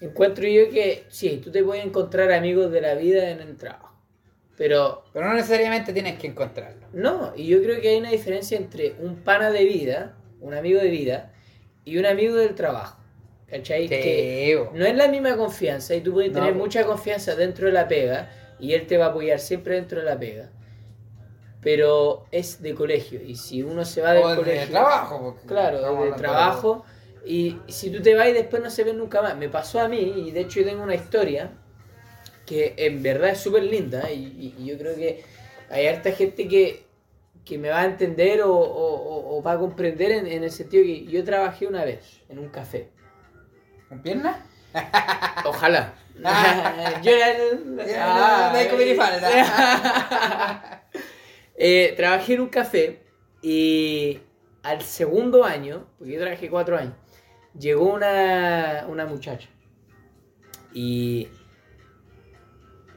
encuentro 0.00 0.46
yo 0.46 0.70
que 0.70 1.04
sí, 1.08 1.40
tú 1.42 1.50
te 1.50 1.64
puedes 1.64 1.84
encontrar 1.84 2.32
amigos 2.32 2.70
de 2.70 2.80
la 2.82 2.94
vida 2.94 3.30
en 3.30 3.40
el 3.40 3.56
trabajo. 3.56 3.94
Pero 4.56 5.04
Pero 5.12 5.26
no 5.26 5.34
necesariamente 5.34 5.92
tienes 5.92 6.18
que 6.18 6.26
encontrarlo. 6.26 6.86
No, 6.92 7.32
y 7.34 7.46
yo 7.46 7.62
creo 7.62 7.80
que 7.80 7.88
hay 7.88 7.98
una 7.98 8.10
diferencia 8.10 8.58
entre 8.58 8.94
un 9.00 9.16
pana 9.16 9.50
de 9.50 9.64
vida, 9.64 10.16
un 10.40 10.52
amigo 10.54 10.80
de 10.80 10.90
vida, 10.90 11.32
y 11.84 11.96
un 11.96 12.04
amigo 12.06 12.36
del 12.36 12.54
trabajo. 12.54 12.99
¿Cachai? 13.50 13.88
Que 13.88 14.58
no 14.74 14.84
es 14.86 14.94
la 14.94 15.08
misma 15.08 15.36
confianza 15.36 15.94
y 15.94 16.00
tú 16.02 16.12
puedes 16.12 16.32
tener 16.32 16.54
mucha 16.54 16.84
confianza 16.86 17.34
dentro 17.34 17.66
de 17.66 17.72
la 17.72 17.88
pega 17.88 18.30
y 18.60 18.74
él 18.74 18.86
te 18.86 18.96
va 18.96 19.06
a 19.06 19.08
apoyar 19.08 19.40
siempre 19.40 19.74
dentro 19.74 19.98
de 20.00 20.04
la 20.06 20.18
pega. 20.18 20.50
Pero 21.62 22.24
es 22.30 22.62
de 22.62 22.74
colegio 22.74 23.20
y 23.22 23.34
si 23.36 23.62
uno 23.62 23.84
se 23.84 24.00
va 24.00 24.12
del 24.14 24.22
O 24.24 24.28
de 24.30 24.36
colegio... 24.36 24.70
trabajo. 24.70 25.18
porque 25.34 25.46
Claro, 25.46 26.04
de 26.04 26.12
trabajo. 26.12 26.84
Y 27.26 27.58
si 27.68 27.90
tú 27.90 28.00
te 28.00 28.14
vas 28.14 28.28
y 28.28 28.32
después 28.32 28.62
no 28.62 28.70
se 28.70 28.82
ven 28.84 28.96
nunca 28.96 29.20
más. 29.20 29.36
Me 29.36 29.48
pasó 29.50 29.78
a 29.80 29.88
mí, 29.88 29.98
y 29.98 30.30
de 30.30 30.40
hecho 30.40 30.60
yo 30.60 30.66
tengo 30.66 30.82
una 30.82 30.94
historia 30.94 31.50
que 32.46 32.72
en 32.78 33.02
verdad 33.02 33.30
es 33.30 33.38
súper 33.40 33.64
linda. 33.64 34.10
Y, 34.10 34.54
y- 34.58 34.64
yo 34.64 34.78
creo 34.78 34.94
que 34.96 35.22
hay 35.68 35.86
harta 35.86 36.12
gente 36.12 36.48
que, 36.48 36.84
que 37.44 37.58
me 37.58 37.68
va 37.68 37.82
a 37.82 37.84
entender 37.84 38.40
o, 38.42 38.52
o- 38.54 38.94
o- 38.94 39.36
o 39.38 39.42
va 39.42 39.52
a 39.52 39.58
comprender 39.58 40.12
en, 40.12 40.26
en 40.26 40.44
el 40.44 40.50
sentido 40.50 40.82
que 40.82 41.04
yo 41.04 41.22
trabajé 41.24 41.66
una 41.66 41.84
vez 41.84 42.22
en 42.30 42.38
un 42.38 42.48
café. 42.48 42.88
¿Con 43.90 44.00
piernas? 44.02 44.36
Ojalá. 45.44 45.92
yo 47.02 47.10
era. 47.10 47.28
no 47.64 48.96
falta. 48.96 50.76
Eh, 51.62 51.92
trabajé 51.94 52.32
en 52.34 52.40
un 52.40 52.48
café 52.48 53.02
y 53.42 54.18
al 54.62 54.80
segundo 54.80 55.44
año, 55.44 55.88
porque 55.98 56.14
yo 56.14 56.20
trabajé 56.20 56.48
cuatro 56.48 56.78
años, 56.78 56.94
llegó 57.52 57.92
una, 57.92 58.86
una 58.88 59.04
muchacha. 59.04 59.46
Y 60.72 61.28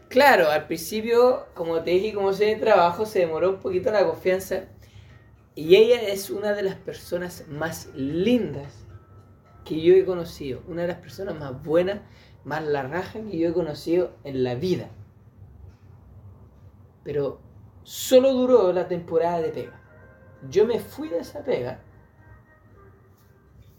claro, 0.08 0.50
al 0.50 0.66
principio, 0.66 1.48
como 1.54 1.82
te 1.84 1.92
dije, 1.92 2.14
como 2.14 2.32
sé 2.32 2.46
de 2.46 2.56
trabajo, 2.56 3.06
se 3.06 3.20
demoró 3.20 3.50
un 3.50 3.60
poquito 3.60 3.92
la 3.92 4.06
confianza. 4.06 4.64
Y 5.56 5.76
ella 5.76 6.02
es 6.02 6.30
una 6.30 6.54
de 6.54 6.64
las 6.64 6.76
personas 6.76 7.44
más 7.50 7.90
lindas 7.94 8.83
que 9.64 9.82
yo 9.82 9.94
he 9.94 10.06
conocido. 10.06 10.62
Una 10.68 10.82
de 10.84 10.90
las 10.90 10.98
personas 10.98 11.36
más 11.40 11.62
buenas, 11.64 12.00
más 12.44 12.64
la 12.64 12.84
raja 12.84 13.20
que 13.22 13.38
yo 13.38 13.50
he 13.50 13.54
conocido 13.54 14.12
en 14.24 14.44
la 14.44 14.56
vida. 14.56 14.90
Pero 17.04 17.40
solo 17.84 18.34
duró 18.34 18.72
la 18.74 18.88
temporada 18.88 19.42
de 19.42 19.50
pega. 19.50 19.80
Yo 20.50 20.66
me 20.66 20.80
fui 20.80 21.08
de 21.10 21.20
esa 21.20 21.44
pega 21.44 21.80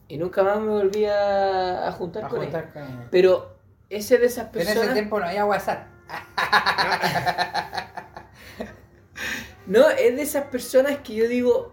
y 0.09 0.19
nunca 0.19 0.43
más 0.43 0.61
me 0.61 0.69
volví 0.69 1.05
a, 1.07 1.89
a 1.89 1.93
juntar 1.93 2.25
A 2.25 2.29
con 2.29 2.41
juntar 2.41 2.65
ella. 2.65 2.73
con 2.73 2.83
ella. 2.83 3.09
Pero 3.11 3.57
ese 3.91 4.19
de 4.19 4.27
esas 4.27 4.55
En 4.55 4.61
ese 4.61 4.73
personas... 4.73 4.95
tiempo 4.95 5.19
no 5.21 5.27
había 5.27 5.45
WhatsApp. 5.45 5.87
No, 9.67 9.89
es 9.89 10.15
de 10.15 10.21
esas 10.23 10.45
personas 10.49 10.99
que 10.99 11.15
yo 11.15 11.27
digo, 11.27 11.73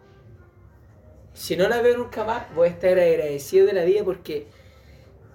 si 1.34 1.56
no 1.56 1.68
la 1.68 1.82
veo 1.82 1.98
nunca 1.98 2.24
más, 2.24 2.54
voy 2.56 2.70
a 2.70 2.72
estar 2.72 2.92
agradecido 3.00 3.68
de 3.68 3.74
la 3.74 3.84
vida 3.84 4.04
porque 4.04 4.48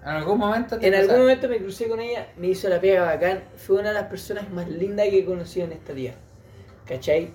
En 0.03 0.09
algún 0.09 0.37
momento 0.37 0.79
te 0.79 0.87
en 0.87 0.95
algún 0.95 1.17
momento 1.19 1.49
me 1.49 1.57
crucé 1.57 1.87
con 1.87 1.99
ella, 1.99 2.27
me 2.37 2.47
hizo 2.47 2.69
la 2.69 2.79
pega 2.79 3.03
bacán, 3.03 3.43
fue 3.57 3.77
una 3.79 3.89
de 3.89 3.95
las 3.95 4.05
personas 4.07 4.49
más 4.49 4.67
lindas 4.69 5.07
que 5.09 5.19
he 5.19 5.25
conocido 5.25 5.65
en 5.65 5.73
esta 5.73 5.93
vida. 5.93 6.13
¿Cachai? 6.85 7.33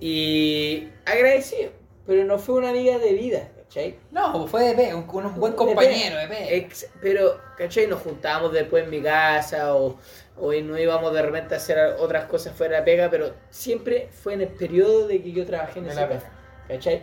Y 0.00 0.88
agradecido, 1.04 1.70
pero 2.06 2.24
no 2.24 2.38
fue 2.38 2.56
una 2.56 2.70
amiga 2.70 2.98
de 2.98 3.12
vida, 3.12 3.50
¿cachai? 3.56 3.98
No, 4.10 4.46
fue 4.46 4.64
de 4.64 4.74
P, 4.74 4.94
un, 4.94 5.08
un 5.08 5.34
buen 5.40 5.52
compañero 5.52 6.16
de 6.18 6.28
P. 6.28 6.56
Ex- 6.56 6.90
pero, 7.00 7.40
¿cachai? 7.56 7.86
Nos 7.86 8.00
juntábamos 8.02 8.52
después 8.52 8.84
en 8.84 8.90
mi 8.90 9.02
casa 9.02 9.74
o, 9.76 9.98
o 10.36 10.52
no 10.52 10.78
íbamos 10.78 11.12
de 11.12 11.22
repente 11.22 11.54
a 11.54 11.58
hacer 11.58 11.78
otras 11.98 12.24
cosas 12.26 12.54
fuera 12.56 12.74
de 12.76 12.80
la 12.80 12.84
pega, 12.84 13.10
pero 13.10 13.34
siempre 13.50 14.08
fue 14.12 14.34
en 14.34 14.42
el 14.42 14.48
periodo 14.48 15.06
de 15.06 15.22
que 15.22 15.32
yo 15.32 15.44
trabajé 15.46 15.80
en 15.80 15.86
De 15.86 15.90
ese 15.90 16.00
la 16.00 16.08
pega. 16.08 16.32
¿cachai? 16.68 17.02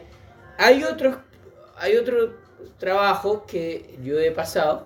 Hay 0.58 0.84
otros, 0.84 1.18
hay 1.78 1.98
otros 1.98 2.32
trabajos 2.78 3.44
que 3.48 3.98
yo 4.04 4.20
he 4.20 4.32
pasado 4.32 4.86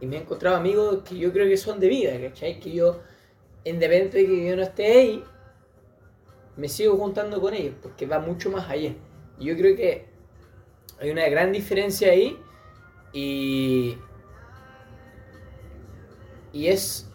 y 0.00 0.06
me 0.06 0.16
he 0.16 0.20
encontrado 0.20 0.56
amigos 0.56 1.02
que 1.04 1.18
yo 1.18 1.32
creo 1.32 1.48
que 1.48 1.56
son 1.56 1.78
de 1.80 1.88
vida, 1.88 2.12
¿cachai? 2.20 2.58
Que 2.58 2.72
yo, 2.72 3.00
independiente 3.64 4.18
de 4.18 4.26
que 4.26 4.48
yo 4.48 4.56
no 4.56 4.62
esté 4.62 4.86
ahí, 4.86 5.24
me 6.56 6.68
sigo 6.68 6.96
juntando 6.96 7.40
con 7.40 7.54
ellos, 7.54 7.74
porque 7.82 8.06
va 8.06 8.18
mucho 8.18 8.50
más 8.50 8.68
allá. 8.68 8.94
Yo 9.38 9.56
creo 9.56 9.76
que 9.76 10.06
hay 11.00 11.10
una 11.10 11.28
gran 11.28 11.52
diferencia 11.52 12.12
ahí 12.12 12.38
y. 13.12 13.98
Y 16.52 16.68
es. 16.68 17.08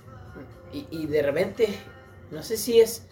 Y, 0.71 0.88
y 0.89 1.06
de 1.08 1.21
repente, 1.21 1.67
no 2.32 2.43
sé 2.43 2.58
si 2.58 2.80
es 2.80 3.08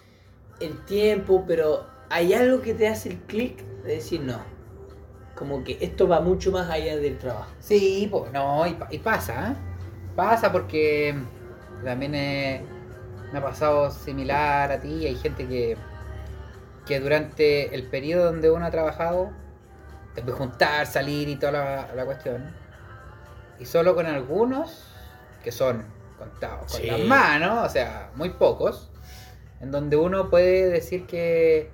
el 0.59 0.83
tiempo, 0.85 1.43
pero 1.47 1.85
hay 2.09 2.33
algo 2.33 2.61
que 2.61 2.73
te 2.73 2.87
hace 2.87 3.09
el 3.09 3.17
clic 3.21 3.57
de 3.83 3.95
decir 3.95 4.21
no. 4.21 4.39
Como 5.35 5.63
que 5.63 5.77
esto 5.81 6.07
va 6.07 6.19
mucho 6.21 6.51
más 6.51 6.69
allá 6.69 6.95
del 6.97 7.17
trabajo. 7.17 7.51
Sí, 7.59 8.07
pues 8.11 8.31
no, 8.31 8.65
y, 8.67 8.77
y 8.91 8.99
pasa, 8.99 9.51
¿eh? 9.51 9.55
Pasa 10.15 10.51
porque 10.51 11.15
también 11.83 12.13
eh, 12.13 12.63
me 13.31 13.39
ha 13.39 13.41
pasado 13.41 13.89
similar 13.89 14.71
a 14.71 14.79
ti. 14.79 15.07
Hay 15.07 15.15
gente 15.15 15.47
que, 15.47 15.75
que 16.85 16.99
durante 16.99 17.73
el 17.73 17.87
periodo 17.87 18.25
donde 18.25 18.51
uno 18.51 18.63
ha 18.65 18.71
trabajado, 18.71 19.31
te 20.13 20.21
puede 20.21 20.37
juntar, 20.37 20.85
salir 20.85 21.27
y 21.29 21.35
toda 21.37 21.51
la, 21.51 21.95
la 21.95 22.05
cuestión. 22.05 22.53
Y 23.59 23.65
solo 23.65 23.95
con 23.95 24.05
algunos, 24.05 24.87
que 25.43 25.51
son 25.51 25.83
contados 26.19 26.71
con 26.71 26.81
Sí. 26.81 26.87
las 26.87 26.99
manos, 27.01 27.65
o 27.65 27.69
sea, 27.69 28.11
muy 28.15 28.29
pocos, 28.29 28.91
en 29.61 29.71
donde 29.71 29.97
uno 29.97 30.29
puede 30.29 30.69
decir 30.69 31.07
que 31.07 31.71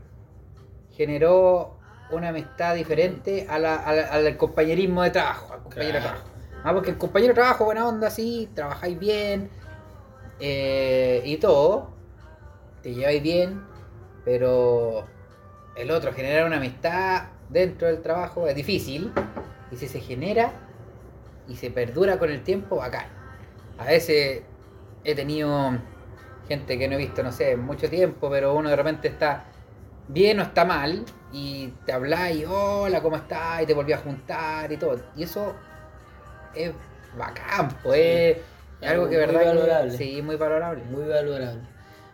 generó 1.00 1.78
una 2.12 2.28
amistad 2.28 2.76
diferente 2.76 3.48
a 3.50 3.58
la- 3.58 3.78
a 3.78 3.94
la- 3.94 4.08
al 4.08 4.36
compañerismo 4.36 5.02
de 5.02 5.12
trabajo, 5.12 5.54
al 5.54 5.62
compañero 5.64 5.94
de 5.94 6.02
trabajo. 6.02 6.26
Ah, 6.62 6.74
porque 6.74 6.90
el 6.90 6.98
compañero 6.98 7.30
de 7.30 7.36
trabajo, 7.36 7.64
buena 7.64 7.88
onda, 7.88 8.10
sí, 8.10 8.50
trabajáis 8.54 9.00
bien 9.00 9.50
eh, 10.42 11.22
y 11.24 11.38
todo, 11.38 11.92
te 12.82 12.94
lleváis 12.94 13.22
bien, 13.24 13.62
pero 14.26 15.06
el 15.78 15.90
otro, 15.92 16.12
generar 16.12 16.46
una 16.46 16.58
amistad 16.58 17.28
dentro 17.48 17.88
del 17.88 18.02
trabajo 18.02 18.48
es 18.48 18.56
difícil, 18.56 19.14
y 19.72 19.78
si 19.78 19.88
se 19.88 20.02
genera 20.02 20.52
y 21.48 21.56
se 21.56 21.72
perdura 21.72 22.20
con 22.20 22.30
el 22.30 22.42
tiempo, 22.44 22.76
bacán. 22.76 23.06
A 23.78 23.86
veces 23.86 24.44
he 25.06 25.16
tenido 25.16 25.78
gente 26.50 26.78
que 26.78 26.88
no 26.90 26.96
he 26.96 26.98
visto, 26.98 27.24
no 27.24 27.32
sé, 27.32 27.56
mucho 27.56 27.90
tiempo, 27.90 28.30
pero 28.30 28.54
uno 28.54 28.70
de 28.70 28.76
repente 28.76 29.08
está 29.08 29.46
bien 30.10 30.40
o 30.40 30.44
está 30.44 30.66
mal, 30.66 31.06
y 31.32 31.68
te 31.86 31.94
habla 31.94 32.32
y 32.32 32.44
hola, 32.44 33.02
¿cómo 33.02 33.16
estás? 33.16 33.62
Y 33.62 33.66
te 33.66 33.74
volví 33.74 33.94
a 33.94 33.98
juntar 34.00 34.70
y 34.72 34.78
todo. 34.78 35.00
Y 35.16 35.24
eso 35.24 35.56
es 36.54 36.72
bacán, 37.18 37.70
pues. 37.84 38.38
Es 38.82 38.90
algo 38.90 39.04
que 39.10 39.18
Muy 39.18 39.26
verdad 39.26 39.40
que- 39.42 39.48
valorable. 39.48 39.98
sí, 39.98 40.22
muy 40.22 40.36
valorable. 40.36 40.84
Muy 40.86 41.08
valorable. 41.08 41.62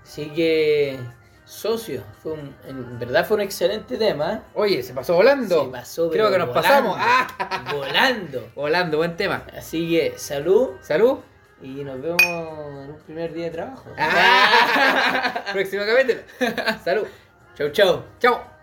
Así 0.03 0.29
que 0.29 0.99
Socio, 1.45 2.03
fue 2.23 2.31
un- 2.33 2.55
en 2.67 2.97
verdad 2.99 3.23
fue 3.25 3.35
un 3.37 3.41
excelente 3.41 3.97
tema. 3.97 4.43
Oye, 4.55 4.81
se 4.81 4.93
pasó 4.93 5.13
volando. 5.13 5.65
Se 5.65 5.69
pasó, 5.71 6.09
Creo 6.09 6.31
que 6.31 6.39
nos 6.39 6.47
volando, 6.47 6.67
pasamos. 6.69 6.97
¡Ah! 6.99 7.71
Volando. 7.75 8.49
Volando, 8.55 8.97
buen 8.97 9.15
tema. 9.15 9.43
Así 9.55 9.87
que 9.91 10.17
salud 10.17 10.71
Salud. 10.81 11.19
y 11.61 11.83
nos 11.83 12.01
vemos 12.01 12.19
en 12.23 12.89
un 12.91 12.97
primer 13.05 13.31
día 13.31 13.45
de 13.45 13.51
trabajo. 13.51 13.85
Ah. 13.97 15.43
Próximamente. 15.53 16.25
Salud. 16.83 17.05
Châu. 18.19 18.54